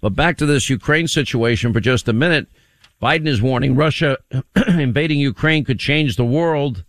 But 0.00 0.10
back 0.10 0.38
to 0.38 0.46
this 0.46 0.70
Ukraine 0.70 1.08
situation 1.08 1.72
for 1.72 1.80
just 1.80 2.08
a 2.08 2.12
minute. 2.12 2.48
Biden 3.02 3.26
is 3.26 3.42
warning 3.42 3.76
Russia 3.76 4.18
invading 4.66 5.18
Ukraine 5.18 5.64
could 5.64 5.78
change 5.78 6.16
the 6.16 6.24
world 6.24 6.84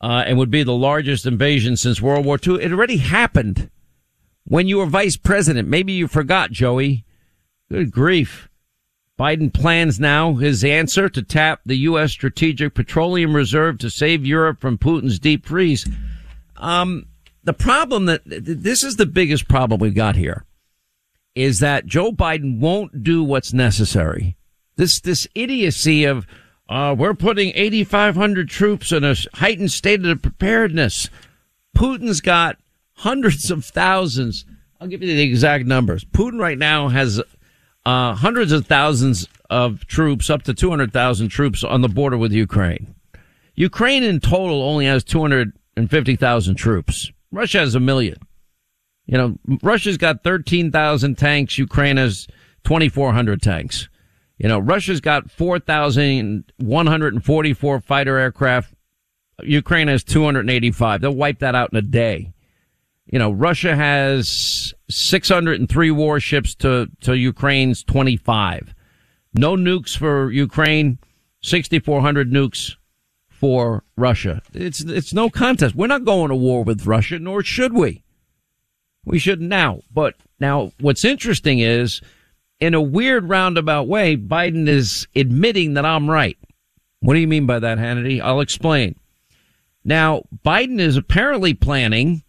uh, 0.00 0.24
and 0.26 0.38
would 0.38 0.50
be 0.50 0.62
the 0.62 0.72
largest 0.72 1.26
invasion 1.26 1.76
since 1.76 2.00
World 2.00 2.24
War 2.24 2.38
II. 2.44 2.62
It 2.62 2.72
already 2.72 2.98
happened 2.98 3.68
when 4.46 4.68
you 4.68 4.78
were 4.78 4.86
vice 4.86 5.16
president. 5.16 5.68
Maybe 5.68 5.92
you 5.92 6.08
forgot, 6.08 6.50
Joey. 6.50 7.04
Good 7.70 7.90
grief. 7.90 8.48
Biden 9.18 9.52
plans 9.52 10.00
now 10.00 10.34
his 10.34 10.64
answer 10.64 11.08
to 11.08 11.22
tap 11.22 11.60
the 11.64 11.76
U.S. 11.78 12.12
Strategic 12.12 12.74
Petroleum 12.74 13.34
Reserve 13.34 13.78
to 13.78 13.90
save 13.90 14.26
Europe 14.26 14.60
from 14.60 14.76
Putin's 14.76 15.18
deep 15.18 15.46
freeze. 15.46 15.88
Um, 16.56 17.06
the 17.44 17.52
problem 17.52 18.06
that 18.06 18.22
this 18.24 18.82
is 18.82 18.96
the 18.96 19.06
biggest 19.06 19.46
problem 19.48 19.80
we've 19.80 19.94
got 19.94 20.16
here 20.16 20.44
is 21.34 21.60
that 21.60 21.86
Joe 21.86 22.10
Biden 22.10 22.58
won't 22.58 23.02
do 23.04 23.22
what's 23.22 23.52
necessary 23.52 24.36
this, 24.76 25.00
this 25.00 25.28
idiocy 25.34 26.04
of, 26.04 26.26
uh, 26.68 26.94
we're 26.96 27.14
putting 27.14 27.52
8,500 27.54 28.48
troops 28.48 28.92
in 28.92 29.04
a 29.04 29.14
heightened 29.34 29.72
state 29.72 30.04
of 30.04 30.22
preparedness. 30.22 31.08
Putin's 31.76 32.20
got 32.20 32.56
hundreds 32.94 33.50
of 33.50 33.64
thousands. 33.64 34.44
I'll 34.80 34.88
give 34.88 35.02
you 35.02 35.14
the 35.14 35.22
exact 35.22 35.66
numbers. 35.66 36.04
Putin 36.04 36.40
right 36.40 36.58
now 36.58 36.88
has, 36.88 37.20
uh, 37.86 38.14
hundreds 38.14 38.52
of 38.52 38.66
thousands 38.66 39.28
of 39.50 39.86
troops, 39.86 40.30
up 40.30 40.42
to 40.44 40.54
200,000 40.54 41.28
troops 41.28 41.62
on 41.64 41.82
the 41.82 41.88
border 41.88 42.16
with 42.16 42.32
Ukraine. 42.32 42.94
Ukraine 43.54 44.02
in 44.02 44.20
total 44.20 44.62
only 44.62 44.86
has 44.86 45.04
250,000 45.04 46.54
troops. 46.56 47.12
Russia 47.30 47.58
has 47.58 47.74
a 47.74 47.80
million. 47.80 48.16
You 49.06 49.18
know, 49.18 49.36
Russia's 49.62 49.98
got 49.98 50.24
13,000 50.24 51.16
tanks. 51.16 51.58
Ukraine 51.58 51.98
has 51.98 52.26
2,400 52.64 53.42
tanks. 53.42 53.90
You 54.38 54.48
know, 54.48 54.58
Russia's 54.58 55.00
got 55.00 55.30
4,144 55.30 57.80
fighter 57.80 58.18
aircraft. 58.18 58.74
Ukraine 59.42 59.88
has 59.88 60.04
285. 60.04 61.00
They'll 61.00 61.14
wipe 61.14 61.38
that 61.40 61.54
out 61.54 61.72
in 61.72 61.78
a 61.78 61.82
day. 61.82 62.32
You 63.06 63.18
know, 63.18 63.30
Russia 63.30 63.76
has 63.76 64.74
603 64.88 65.90
warships 65.90 66.54
to, 66.56 66.88
to 67.02 67.14
Ukraine's 67.14 67.84
25. 67.84 68.74
No 69.34 69.56
nukes 69.56 69.96
for 69.96 70.30
Ukraine, 70.30 70.98
6,400 71.42 72.30
nukes 72.30 72.76
for 73.28 73.84
Russia. 73.96 74.40
It's, 74.54 74.80
it's 74.80 75.12
no 75.12 75.28
contest. 75.28 75.74
We're 75.74 75.86
not 75.86 76.04
going 76.04 76.30
to 76.30 76.34
war 76.34 76.64
with 76.64 76.86
Russia, 76.86 77.18
nor 77.18 77.42
should 77.42 77.74
we. 77.74 78.02
We 79.04 79.18
shouldn't 79.18 79.50
now. 79.50 79.82
But 79.92 80.14
now 80.40 80.72
what's 80.80 81.04
interesting 81.04 81.58
is 81.58 82.00
in 82.60 82.74
a 82.74 82.80
weird 82.80 83.28
roundabout 83.28 83.86
way, 83.86 84.16
Biden 84.16 84.66
is 84.66 85.06
admitting 85.14 85.74
that 85.74 85.84
I'm 85.84 86.08
right. 86.08 86.38
What 87.00 87.14
do 87.14 87.20
you 87.20 87.28
mean 87.28 87.44
by 87.44 87.58
that, 87.58 87.76
Hannity? 87.76 88.22
I'll 88.22 88.40
explain. 88.40 88.98
Now, 89.84 90.22
Biden 90.44 90.80
is 90.80 90.96
apparently 90.96 91.52
planning 91.52 92.23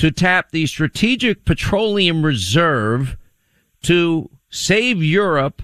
to 0.00 0.10
tap 0.10 0.50
the 0.50 0.64
Strategic 0.64 1.44
Petroleum 1.44 2.24
Reserve 2.24 3.18
to 3.82 4.30
save 4.48 5.02
Europe 5.02 5.60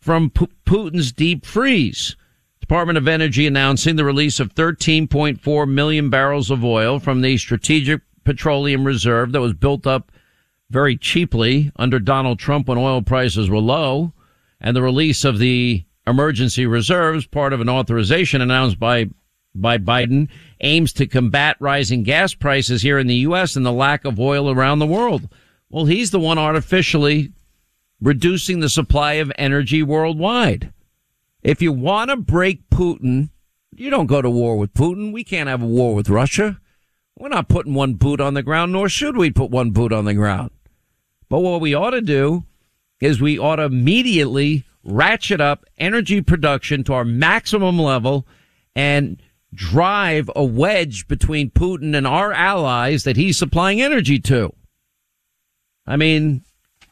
from 0.00 0.30
P- 0.30 0.46
Putin's 0.64 1.10
deep 1.10 1.44
freeze. 1.44 2.14
Department 2.60 2.96
of 2.96 3.08
Energy 3.08 3.44
announcing 3.44 3.96
the 3.96 4.04
release 4.04 4.38
of 4.38 4.54
13.4 4.54 5.68
million 5.68 6.10
barrels 6.10 6.48
of 6.48 6.64
oil 6.64 7.00
from 7.00 7.22
the 7.22 7.36
Strategic 7.36 8.02
Petroleum 8.22 8.84
Reserve 8.84 9.32
that 9.32 9.40
was 9.40 9.52
built 9.52 9.84
up 9.84 10.12
very 10.70 10.96
cheaply 10.96 11.72
under 11.74 11.98
Donald 11.98 12.38
Trump 12.38 12.68
when 12.68 12.78
oil 12.78 13.02
prices 13.02 13.50
were 13.50 13.58
low, 13.58 14.12
and 14.60 14.76
the 14.76 14.82
release 14.82 15.24
of 15.24 15.40
the 15.40 15.84
emergency 16.06 16.66
reserves, 16.66 17.26
part 17.26 17.52
of 17.52 17.60
an 17.60 17.68
authorization 17.68 18.40
announced 18.40 18.78
by 18.78 19.10
by 19.54 19.78
Biden, 19.78 20.28
aims 20.60 20.92
to 20.94 21.06
combat 21.06 21.56
rising 21.60 22.02
gas 22.02 22.34
prices 22.34 22.82
here 22.82 22.98
in 22.98 23.06
the 23.06 23.16
U.S. 23.16 23.56
and 23.56 23.66
the 23.66 23.72
lack 23.72 24.04
of 24.04 24.18
oil 24.18 24.50
around 24.50 24.78
the 24.78 24.86
world. 24.86 25.28
Well, 25.70 25.84
he's 25.86 26.10
the 26.10 26.20
one 26.20 26.38
artificially 26.38 27.32
reducing 28.00 28.60
the 28.60 28.68
supply 28.68 29.14
of 29.14 29.32
energy 29.36 29.82
worldwide. 29.82 30.72
If 31.42 31.62
you 31.62 31.72
want 31.72 32.10
to 32.10 32.16
break 32.16 32.68
Putin, 32.70 33.30
you 33.74 33.90
don't 33.90 34.06
go 34.06 34.22
to 34.22 34.30
war 34.30 34.56
with 34.56 34.74
Putin. 34.74 35.12
We 35.12 35.24
can't 35.24 35.48
have 35.48 35.62
a 35.62 35.66
war 35.66 35.94
with 35.94 36.08
Russia. 36.08 36.58
We're 37.18 37.28
not 37.28 37.48
putting 37.48 37.74
one 37.74 37.94
boot 37.94 38.20
on 38.20 38.34
the 38.34 38.42
ground, 38.42 38.72
nor 38.72 38.88
should 38.88 39.16
we 39.16 39.30
put 39.30 39.50
one 39.50 39.70
boot 39.70 39.92
on 39.92 40.04
the 40.04 40.14
ground. 40.14 40.50
But 41.28 41.40
what 41.40 41.60
we 41.60 41.74
ought 41.74 41.90
to 41.90 42.00
do 42.00 42.44
is 43.00 43.20
we 43.20 43.38
ought 43.38 43.56
to 43.56 43.64
immediately 43.64 44.64
ratchet 44.84 45.40
up 45.40 45.64
energy 45.78 46.20
production 46.20 46.84
to 46.84 46.92
our 46.92 47.04
maximum 47.04 47.78
level 47.78 48.26
and 48.74 49.22
drive 49.54 50.30
a 50.34 50.44
wedge 50.44 51.06
between 51.08 51.50
Putin 51.50 51.96
and 51.96 52.06
our 52.06 52.32
allies 52.32 53.04
that 53.04 53.16
he's 53.16 53.36
supplying 53.36 53.80
energy 53.80 54.18
to. 54.18 54.52
I 55.86 55.96
mean, 55.96 56.42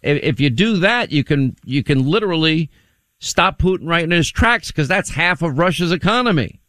if, 0.02 0.22
if 0.22 0.40
you 0.40 0.50
do 0.50 0.78
that, 0.78 1.12
you 1.12 1.24
can, 1.24 1.56
you 1.64 1.82
can 1.82 2.08
literally 2.08 2.70
stop 3.18 3.58
Putin 3.58 3.88
right 3.88 4.04
in 4.04 4.10
his 4.10 4.30
tracks 4.30 4.68
because 4.68 4.88
that's 4.88 5.10
half 5.10 5.42
of 5.42 5.58
Russia's 5.58 5.92
economy. 5.92 6.60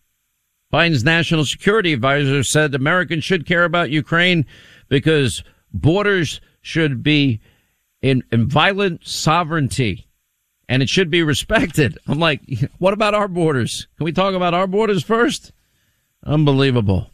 Biden's 0.72 1.04
national 1.04 1.46
security 1.46 1.92
advisor 1.92 2.44
said 2.44 2.74
Americans 2.74 3.24
should 3.24 3.46
care 3.46 3.66
about 3.66 3.90
Ukraine 3.90 4.46
because 4.88 5.44
borders 5.74 6.40
should 6.62 7.04
be 7.04 7.42
in, 8.02 8.24
in 8.32 8.48
violent 8.48 9.06
sovereignty 9.06 10.08
and 10.70 10.82
it 10.82 10.88
should 10.88 11.10
be 11.10 11.24
respected. 11.24 11.98
I'm 12.08 12.20
like, 12.20 12.42
what 12.78 12.94
about 12.94 13.14
our 13.14 13.28
borders? 13.28 13.88
Can 13.98 14.06
we 14.06 14.14
talk 14.14 14.34
about 14.34 14.54
our 14.54 14.68
borders 14.68 15.04
first? 15.04 15.52
Unbelievable. 16.26 17.12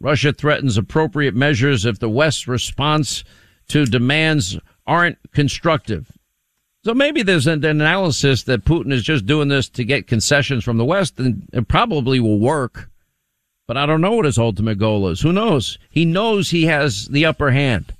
Russia 0.00 0.32
threatens 0.32 0.76
appropriate 0.76 1.34
measures 1.34 1.84
if 1.84 1.98
the 1.98 2.08
West's 2.08 2.46
response 2.46 3.24
to 3.68 3.86
demands 3.86 4.58
aren't 4.86 5.18
constructive. 5.32 6.10
So 6.84 6.92
maybe 6.92 7.22
there's 7.22 7.46
an 7.46 7.64
analysis 7.64 8.42
that 8.42 8.66
Putin 8.66 8.92
is 8.92 9.02
just 9.02 9.24
doing 9.24 9.48
this 9.48 9.70
to 9.70 9.84
get 9.84 10.06
concessions 10.06 10.64
from 10.64 10.76
the 10.76 10.84
West, 10.84 11.18
and 11.18 11.48
it 11.52 11.66
probably 11.66 12.20
will 12.20 12.38
work. 12.38 12.90
But 13.66 13.78
I 13.78 13.86
don't 13.86 14.02
know 14.02 14.12
what 14.12 14.26
his 14.26 14.36
ultimate 14.36 14.78
goal 14.78 15.08
is. 15.08 15.22
Who 15.22 15.32
knows? 15.32 15.78
He 15.88 16.04
knows 16.04 16.50
he 16.50 16.66
has 16.66 17.06
the 17.06 17.24
upper 17.24 17.52
hand. 17.52 17.94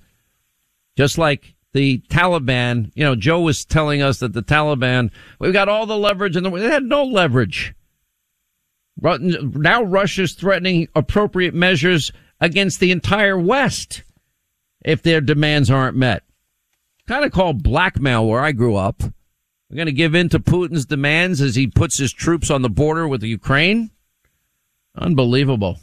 Just 0.99 1.17
like 1.17 1.55
the 1.73 2.01
Taliban, 2.11 2.93
you 2.95 3.05
know, 3.05 3.17
Joe 3.17 3.41
was 3.41 3.65
telling 3.65 4.03
us 4.03 4.19
that 4.19 4.35
the 4.35 4.43
Taliban, 4.43 5.11
we've 5.39 5.55
got 5.55 5.71
all 5.71 5.87
the 5.87 5.97
leverage 5.97 6.37
and 6.37 6.45
the, 6.45 6.51
they 6.51 6.69
had 6.69 6.85
no 6.85 7.05
leverage. 7.05 7.75
Now 8.97 9.83
Russia's 9.83 10.35
threatening 10.35 10.89
appropriate 10.95 11.55
measures 11.55 12.13
against 12.41 12.81
the 12.81 12.91
entire 12.91 13.39
West 13.39 14.03
if 14.85 15.03
their 15.03 15.21
demands 15.21 15.71
aren't 15.71 15.97
met. 15.97 16.23
Kind 17.07 17.25
of 17.25 17.33
called 17.33 17.63
blackmail 17.63 18.27
where 18.27 18.41
I 18.41 18.53
grew 18.53 18.77
up. 18.77 19.03
We're 19.03 19.77
going 19.77 19.87
to 19.87 19.93
give 19.93 20.15
in 20.15 20.29
to 20.31 20.39
Putin's 20.39 20.87
demands 20.87 21.41
as 21.41 21.57
he 21.57 21.67
puts 21.67 21.99
his 21.99 22.13
troops 22.13 22.51
on 22.51 22.63
the 22.63 22.71
border 22.71 23.09
with 23.09 23.23
Ukraine. 23.23 23.91
Unbelievable. 24.97 25.79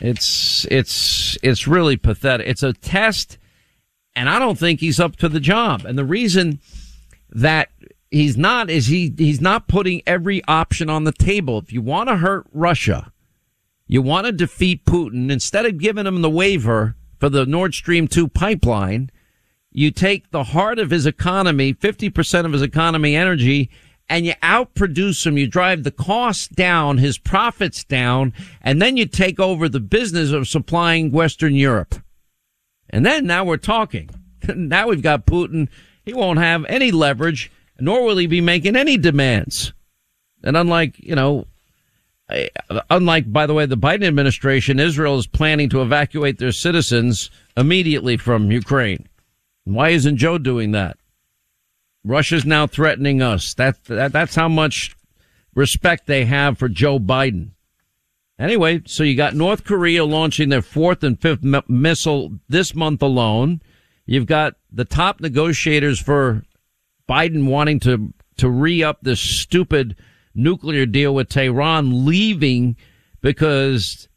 It's, 0.00 0.64
it's, 0.70 1.36
it's 1.42 1.66
really 1.66 1.96
pathetic. 1.96 2.46
It's 2.46 2.62
a 2.62 2.72
test 2.72 3.38
and 4.18 4.28
I 4.28 4.40
don't 4.40 4.58
think 4.58 4.80
he's 4.80 4.98
up 4.98 5.14
to 5.16 5.28
the 5.28 5.38
job. 5.38 5.84
And 5.84 5.96
the 5.96 6.04
reason 6.04 6.58
that 7.30 7.68
he's 8.10 8.36
not 8.36 8.70
is 8.70 8.86
he 8.86 9.14
he's 9.16 9.40
not 9.40 9.68
putting 9.68 10.02
every 10.06 10.42
option 10.46 10.90
on 10.90 11.04
the 11.04 11.12
table. 11.12 11.58
If 11.58 11.72
you 11.72 11.82
want 11.82 12.08
to 12.08 12.16
hurt 12.16 12.46
Russia, 12.52 13.12
you 13.86 14.02
want 14.02 14.26
to 14.26 14.32
defeat 14.32 14.84
Putin, 14.84 15.30
instead 15.30 15.66
of 15.66 15.78
giving 15.78 16.06
him 16.06 16.22
the 16.22 16.30
waiver 16.30 16.94
for 17.18 17.28
the 17.28 17.46
Nord 17.46 17.74
Stream 17.74 18.06
2 18.06 18.28
pipeline, 18.28 19.10
you 19.72 19.90
take 19.90 20.30
the 20.30 20.44
heart 20.44 20.78
of 20.78 20.90
his 20.90 21.06
economy, 21.06 21.74
50% 21.74 22.44
of 22.44 22.52
his 22.52 22.62
economy 22.62 23.16
energy, 23.16 23.70
and 24.08 24.26
you 24.26 24.34
outproduce 24.42 25.26
him. 25.26 25.38
You 25.38 25.46
drive 25.46 25.84
the 25.84 25.90
costs 25.90 26.48
down, 26.48 26.98
his 26.98 27.18
profits 27.18 27.84
down, 27.84 28.32
and 28.62 28.80
then 28.80 28.96
you 28.96 29.06
take 29.06 29.40
over 29.40 29.68
the 29.68 29.80
business 29.80 30.32
of 30.32 30.48
supplying 30.48 31.10
Western 31.10 31.54
Europe. 31.54 31.96
And 32.90 33.04
then 33.04 33.26
now 33.26 33.44
we're 33.44 33.56
talking. 33.56 34.10
now 34.54 34.88
we've 34.88 35.02
got 35.02 35.26
Putin. 35.26 35.68
He 36.04 36.14
won't 36.14 36.38
have 36.38 36.64
any 36.66 36.90
leverage, 36.90 37.50
nor 37.78 38.04
will 38.04 38.16
he 38.16 38.26
be 38.26 38.40
making 38.40 38.76
any 38.76 38.96
demands. 38.96 39.72
And 40.42 40.56
unlike, 40.56 40.98
you 40.98 41.14
know, 41.14 41.46
unlike, 42.90 43.32
by 43.32 43.46
the 43.46 43.54
way, 43.54 43.66
the 43.66 43.76
Biden 43.76 44.06
administration, 44.06 44.78
Israel 44.78 45.18
is 45.18 45.26
planning 45.26 45.68
to 45.70 45.82
evacuate 45.82 46.38
their 46.38 46.52
citizens 46.52 47.30
immediately 47.56 48.16
from 48.16 48.50
Ukraine. 48.50 49.08
Why 49.64 49.90
isn't 49.90 50.16
Joe 50.16 50.38
doing 50.38 50.72
that? 50.72 50.96
Russia's 52.04 52.44
now 52.44 52.66
threatening 52.66 53.20
us. 53.20 53.54
That, 53.54 53.84
that 53.84 54.12
that's 54.12 54.34
how 54.34 54.48
much 54.48 54.96
respect 55.54 56.06
they 56.06 56.24
have 56.24 56.58
for 56.58 56.68
Joe 56.68 56.98
Biden. 56.98 57.50
Anyway, 58.38 58.82
so 58.86 59.02
you 59.02 59.16
got 59.16 59.34
North 59.34 59.64
Korea 59.64 60.04
launching 60.04 60.48
their 60.48 60.62
fourth 60.62 61.02
and 61.02 61.20
fifth 61.20 61.44
m- 61.44 61.62
missile 61.66 62.38
this 62.48 62.74
month 62.74 63.02
alone. 63.02 63.60
You've 64.06 64.26
got 64.26 64.54
the 64.70 64.84
top 64.84 65.20
negotiators 65.20 65.98
for 65.98 66.44
Biden 67.08 67.46
wanting 67.46 67.80
to, 67.80 68.12
to 68.36 68.48
re-up 68.48 68.98
this 69.02 69.20
stupid 69.20 69.96
nuclear 70.34 70.86
deal 70.86 71.14
with 71.14 71.28
Tehran 71.28 72.04
leaving 72.06 72.76
because 73.20 74.08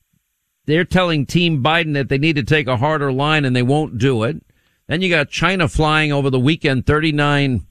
they're 0.65 0.85
telling 0.85 1.25
Team 1.25 1.63
Biden 1.63 1.93
that 1.93 2.09
they 2.09 2.17
need 2.17 2.35
to 2.35 2.43
take 2.43 2.67
a 2.67 2.77
harder 2.77 3.11
line 3.11 3.45
and 3.45 3.55
they 3.55 3.63
won't 3.63 3.97
do 3.97 4.23
it. 4.23 4.43
Then 4.87 5.01
you 5.01 5.09
got 5.09 5.29
China 5.29 5.67
flying 5.67 6.11
over 6.11 6.29
the 6.29 6.39
weekend 6.39 6.85
39, 6.85 7.65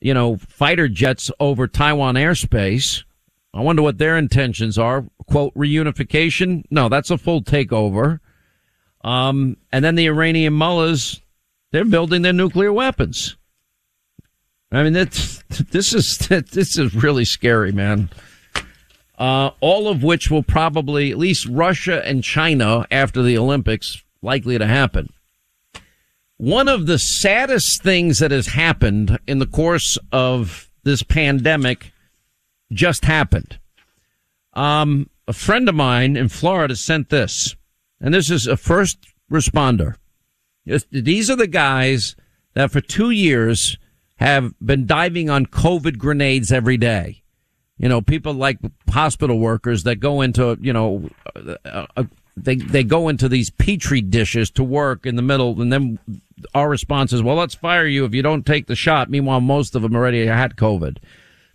you 0.00 0.14
know, 0.14 0.36
fighter 0.36 0.88
jets 0.88 1.30
over 1.38 1.68
Taiwan 1.68 2.14
airspace. 2.14 3.04
I 3.52 3.60
wonder 3.60 3.82
what 3.82 3.98
their 3.98 4.16
intentions 4.16 4.78
are. 4.78 5.04
Quote, 5.28 5.54
reunification? 5.54 6.64
No, 6.70 6.88
that's 6.88 7.10
a 7.10 7.18
full 7.18 7.42
takeover. 7.42 8.20
Um, 9.02 9.56
and 9.72 9.84
then 9.84 9.94
the 9.94 10.06
Iranian 10.06 10.54
mullahs, 10.54 11.20
they're 11.72 11.84
building 11.84 12.22
their 12.22 12.32
nuclear 12.32 12.72
weapons. 12.72 13.36
I 14.72 14.82
mean, 14.82 14.92
that's, 14.92 15.42
this 15.70 15.92
is, 15.94 16.18
this 16.28 16.78
is 16.78 16.94
really 16.94 17.24
scary, 17.24 17.72
man. 17.72 18.10
Uh, 19.18 19.50
all 19.60 19.88
of 19.88 20.02
which 20.02 20.30
will 20.30 20.42
probably, 20.42 21.10
at 21.10 21.18
least 21.18 21.46
Russia 21.46 22.04
and 22.06 22.24
China 22.24 22.86
after 22.90 23.22
the 23.22 23.36
Olympics, 23.36 24.02
likely 24.22 24.56
to 24.56 24.66
happen. 24.66 25.12
One 26.38 26.68
of 26.68 26.86
the 26.86 26.98
saddest 26.98 27.82
things 27.82 28.18
that 28.20 28.30
has 28.30 28.46
happened 28.46 29.18
in 29.26 29.38
the 29.38 29.46
course 29.46 29.98
of 30.10 30.70
this 30.84 31.02
pandemic 31.02 31.92
just 32.72 33.04
happened. 33.04 33.58
Um, 34.54 35.10
a 35.28 35.34
friend 35.34 35.68
of 35.68 35.74
mine 35.74 36.16
in 36.16 36.30
Florida 36.30 36.74
sent 36.76 37.10
this, 37.10 37.54
and 38.00 38.14
this 38.14 38.30
is 38.30 38.46
a 38.46 38.56
first 38.56 38.98
responder. 39.30 39.96
These 40.90 41.30
are 41.30 41.36
the 41.36 41.46
guys 41.46 42.16
that 42.54 42.70
for 42.70 42.80
two 42.80 43.10
years 43.10 43.76
have 44.20 44.52
been 44.60 44.86
diving 44.86 45.30
on 45.30 45.46
COVID 45.46 45.98
grenades 45.98 46.52
every 46.52 46.76
day. 46.76 47.22
You 47.78 47.88
know, 47.88 48.02
people 48.02 48.34
like 48.34 48.58
hospital 48.90 49.38
workers 49.38 49.84
that 49.84 49.96
go 49.96 50.20
into, 50.20 50.58
you 50.60 50.74
know, 50.74 51.08
uh, 51.34 51.86
uh, 51.96 52.04
they, 52.36 52.56
they 52.56 52.84
go 52.84 53.08
into 53.08 53.28
these 53.28 53.48
petri 53.48 54.02
dishes 54.02 54.50
to 54.52 54.62
work 54.62 55.06
in 55.06 55.16
the 55.16 55.22
middle 55.22 55.60
and 55.60 55.72
then 55.72 55.98
our 56.54 56.68
response 56.68 57.14
is, 57.14 57.22
well, 57.22 57.36
let's 57.36 57.54
fire 57.54 57.86
you 57.86 58.04
if 58.04 58.14
you 58.14 58.22
don't 58.22 58.44
take 58.44 58.66
the 58.66 58.76
shot. 58.76 59.10
Meanwhile, 59.10 59.40
most 59.40 59.74
of 59.74 59.82
them 59.82 59.96
already 59.96 60.26
had 60.26 60.56
COVID. 60.56 60.98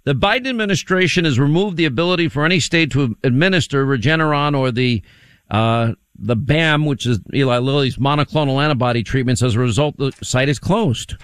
The 0.04 0.14
Biden 0.14 0.48
administration 0.48 1.26
has 1.26 1.40
removed 1.40 1.78
the 1.78 1.86
ability 1.86 2.30
for 2.30 2.46
any 2.46 2.60
state 2.60 2.92
to 2.92 3.16
administer 3.24 3.86
Regeneron 3.86 4.58
or 4.58 4.72
the 4.72 5.02
uh, 5.52 5.94
the 6.18 6.36
BAM, 6.36 6.86
which 6.86 7.06
is 7.06 7.20
Eli 7.34 7.58
Lilly's 7.58 7.98
monoclonal 7.98 8.64
antibody 8.64 9.04
treatments. 9.04 9.44
As 9.44 9.56
a 9.56 9.60
result, 9.60 9.98
the 9.98 10.12
site 10.24 10.50
is 10.50 10.60
closed. 10.60 11.16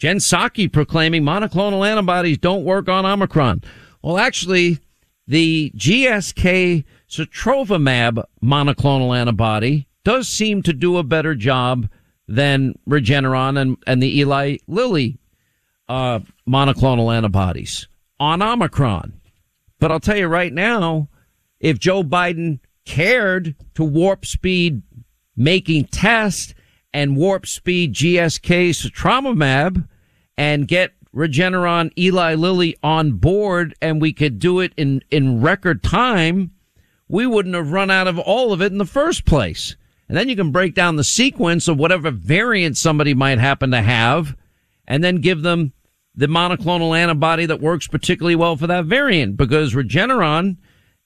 Jen 0.00 0.16
Psaki 0.16 0.72
proclaiming 0.72 1.22
monoclonal 1.22 1.86
antibodies 1.86 2.38
don't 2.38 2.64
work 2.64 2.88
on 2.88 3.04
Omicron. 3.04 3.62
Well, 4.02 4.16
actually, 4.16 4.78
the 5.26 5.70
GSK 5.76 6.84
sotrovimab 7.06 8.24
monoclonal 8.42 9.14
antibody 9.14 9.86
does 10.02 10.26
seem 10.26 10.62
to 10.62 10.72
do 10.72 10.96
a 10.96 11.02
better 11.02 11.34
job 11.34 11.86
than 12.26 12.78
Regeneron 12.88 13.60
and, 13.60 13.76
and 13.86 14.02
the 14.02 14.20
Eli 14.20 14.56
Lilly 14.66 15.18
uh, 15.86 16.20
monoclonal 16.48 17.14
antibodies 17.14 17.86
on 18.18 18.40
Omicron. 18.40 19.20
But 19.80 19.92
I'll 19.92 20.00
tell 20.00 20.16
you 20.16 20.28
right 20.28 20.52
now, 20.52 21.10
if 21.58 21.78
Joe 21.78 22.02
Biden 22.02 22.60
cared 22.86 23.54
to 23.74 23.84
warp 23.84 24.24
speed 24.24 24.80
making 25.36 25.88
tests 25.88 26.54
and 26.94 27.18
warp 27.18 27.46
speed 27.46 27.92
GSK 27.92 28.70
sotrovimab 28.70 29.86
and 30.40 30.66
get 30.66 30.94
Regeneron 31.14 31.92
Eli 31.98 32.34
Lilly 32.34 32.74
on 32.82 33.12
board 33.12 33.74
and 33.82 34.00
we 34.00 34.14
could 34.14 34.38
do 34.38 34.60
it 34.60 34.72
in, 34.74 35.04
in 35.10 35.42
record 35.42 35.82
time, 35.82 36.52
we 37.08 37.26
wouldn't 37.26 37.54
have 37.54 37.72
run 37.72 37.90
out 37.90 38.08
of 38.08 38.18
all 38.18 38.54
of 38.54 38.62
it 38.62 38.72
in 38.72 38.78
the 38.78 38.86
first 38.86 39.26
place. 39.26 39.76
And 40.08 40.16
then 40.16 40.30
you 40.30 40.36
can 40.36 40.50
break 40.50 40.74
down 40.74 40.96
the 40.96 41.04
sequence 41.04 41.68
of 41.68 41.76
whatever 41.76 42.10
variant 42.10 42.78
somebody 42.78 43.12
might 43.12 43.38
happen 43.38 43.70
to 43.72 43.82
have 43.82 44.34
and 44.88 45.04
then 45.04 45.16
give 45.16 45.42
them 45.42 45.74
the 46.14 46.26
monoclonal 46.26 46.98
antibody 46.98 47.44
that 47.44 47.60
works 47.60 47.86
particularly 47.86 48.34
well 48.34 48.56
for 48.56 48.66
that 48.66 48.86
variant 48.86 49.36
because 49.36 49.74
Regeneron 49.74 50.56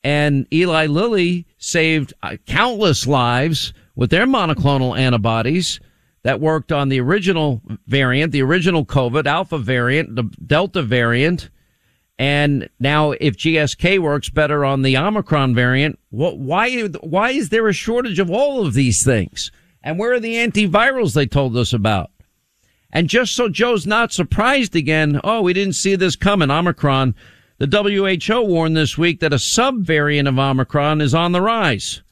and 0.04 0.46
Eli 0.52 0.86
Lilly 0.86 1.44
saved 1.58 2.14
uh, 2.22 2.36
countless 2.46 3.04
lives 3.04 3.72
with 3.96 4.10
their 4.10 4.26
monoclonal 4.26 4.96
antibodies 4.96 5.80
that 6.24 6.40
worked 6.40 6.72
on 6.72 6.88
the 6.88 7.00
original 7.00 7.62
variant, 7.86 8.32
the 8.32 8.42
original 8.42 8.84
COVID 8.84 9.26
alpha 9.26 9.58
variant, 9.58 10.16
the 10.16 10.24
Delta 10.44 10.82
variant. 10.82 11.50
And 12.18 12.68
now 12.80 13.12
if 13.12 13.36
GSK 13.36 13.98
works 13.98 14.30
better 14.30 14.64
on 14.64 14.82
the 14.82 14.96
Omicron 14.96 15.54
variant, 15.54 15.98
what, 16.10 16.38
why, 16.38 16.82
why 16.88 17.30
is 17.30 17.50
there 17.50 17.68
a 17.68 17.74
shortage 17.74 18.18
of 18.18 18.30
all 18.30 18.66
of 18.66 18.72
these 18.72 19.04
things? 19.04 19.52
And 19.82 19.98
where 19.98 20.14
are 20.14 20.20
the 20.20 20.36
antivirals 20.36 21.12
they 21.12 21.26
told 21.26 21.56
us 21.58 21.74
about? 21.74 22.10
And 22.90 23.08
just 23.08 23.34
so 23.34 23.50
Joe's 23.50 23.86
not 23.86 24.12
surprised 24.12 24.74
again, 24.74 25.20
oh, 25.24 25.42
we 25.42 25.52
didn't 25.52 25.74
see 25.74 25.94
this 25.94 26.16
coming, 26.16 26.50
Omicron. 26.50 27.14
The 27.58 27.66
WHO 27.66 28.42
warned 28.42 28.76
this 28.76 28.96
week 28.96 29.20
that 29.20 29.32
a 29.32 29.36
subvariant 29.36 30.28
of 30.28 30.38
Omicron 30.38 31.02
is 31.02 31.14
on 31.14 31.32
the 31.32 31.42
rise. 31.42 32.02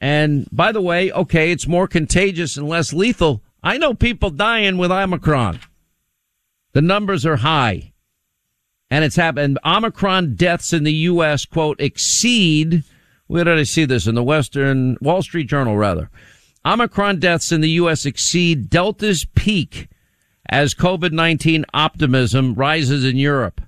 And 0.00 0.48
by 0.52 0.72
the 0.72 0.80
way, 0.80 1.10
okay, 1.10 1.50
it's 1.50 1.66
more 1.66 1.88
contagious 1.88 2.56
and 2.56 2.68
less 2.68 2.92
lethal. 2.92 3.42
I 3.62 3.78
know 3.78 3.94
people 3.94 4.30
dying 4.30 4.78
with 4.78 4.92
Omicron. 4.92 5.60
The 6.72 6.82
numbers 6.82 7.26
are 7.26 7.36
high. 7.36 7.92
And 8.90 9.04
it's 9.04 9.16
happened. 9.16 9.58
Omicron 9.64 10.36
deaths 10.36 10.72
in 10.72 10.84
the 10.84 10.92
U.S., 10.92 11.44
quote, 11.44 11.80
exceed, 11.80 12.84
where 13.26 13.44
did 13.44 13.58
I 13.58 13.64
see 13.64 13.84
this? 13.84 14.06
In 14.06 14.14
the 14.14 14.22
Western, 14.22 14.96
Wall 15.00 15.22
Street 15.22 15.48
Journal, 15.48 15.76
rather. 15.76 16.10
Omicron 16.64 17.18
deaths 17.18 17.52
in 17.52 17.60
the 17.60 17.70
U.S. 17.70 18.06
exceed 18.06 18.70
Delta's 18.70 19.24
peak 19.24 19.88
as 20.48 20.74
COVID-19 20.74 21.64
optimism 21.74 22.54
rises 22.54 23.04
in 23.04 23.16
Europe. 23.16 23.60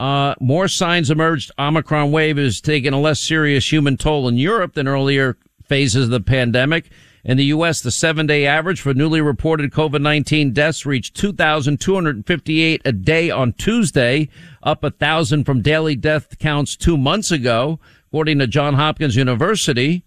Uh, 0.00 0.34
more 0.40 0.66
signs 0.66 1.10
emerged. 1.10 1.50
Omicron 1.58 2.10
wave 2.10 2.38
is 2.38 2.62
taking 2.62 2.94
a 2.94 2.98
less 3.00 3.20
serious 3.20 3.70
human 3.70 3.98
toll 3.98 4.26
in 4.28 4.38
Europe 4.38 4.72
than 4.72 4.88
earlier 4.88 5.36
phases 5.62 6.04
of 6.04 6.10
the 6.10 6.22
pandemic. 6.22 6.90
In 7.22 7.36
the 7.36 7.44
U.S., 7.44 7.82
the 7.82 7.90
seven 7.90 8.26
day 8.26 8.46
average 8.46 8.80
for 8.80 8.94
newly 8.94 9.20
reported 9.20 9.72
COVID-19 9.72 10.54
deaths 10.54 10.86
reached 10.86 11.14
2,258 11.16 12.80
a 12.82 12.92
day 12.92 13.30
on 13.30 13.52
Tuesday, 13.52 14.30
up 14.62 14.82
a 14.82 14.90
thousand 14.90 15.44
from 15.44 15.60
daily 15.60 15.96
death 15.96 16.38
counts 16.38 16.76
two 16.76 16.96
months 16.96 17.30
ago, 17.30 17.78
according 18.08 18.38
to 18.38 18.46
Johns 18.46 18.76
Hopkins 18.76 19.16
University. 19.16 20.02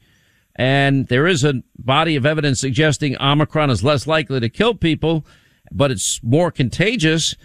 And 0.55 1.07
there 1.07 1.27
is 1.27 1.43
a 1.43 1.61
body 1.77 2.15
of 2.15 2.25
evidence 2.25 2.59
suggesting 2.59 3.15
Omicron 3.21 3.69
is 3.69 3.83
less 3.83 4.07
likely 4.07 4.39
to 4.39 4.49
kill 4.49 4.73
people, 4.73 5.23
but 5.71 5.91
it's 5.91 6.19
more 6.23 6.49
contagious. 6.49 7.35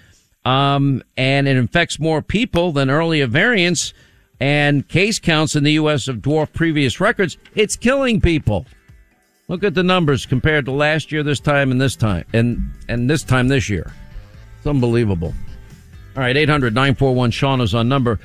Um, 0.45 1.03
and 1.17 1.47
it 1.47 1.57
infects 1.57 1.99
more 1.99 2.23
people 2.23 2.73
than 2.73 2.91
earlier 2.91 3.27
variants 3.27 3.93
and 4.41 4.87
case 4.89 5.19
counts 5.19 5.57
in 5.57 5.65
the 5.65 5.73
U.S. 5.73 6.07
have 6.07 6.23
dwarfed 6.23 6.55
previous 6.55 7.01
records. 7.01 7.37
It's 7.55 7.77
killing 7.77 8.21
people. 8.21 8.67
Look 9.49 9.65
at 9.65 9.75
the 9.75 9.83
numbers 9.83 10.27
compared 10.27 10.67
to 10.67 10.73
last 10.73 11.11
year, 11.11 11.23
this 11.23 11.41
time, 11.41 11.71
and 11.71 11.81
this 11.81 11.97
time, 11.97 12.25
and, 12.33 12.71
and 12.89 13.09
this 13.09 13.23
time 13.23 13.49
this 13.49 13.69
year. 13.69 13.93
It's 14.59 14.67
unbelievable. 14.67 15.35
All 16.17 16.23
right, 16.23 16.37
800 16.37 16.75
941 16.75 17.31
Sean 17.31 17.61
is 17.61 17.75
on 17.75 17.89
number. 17.89 18.21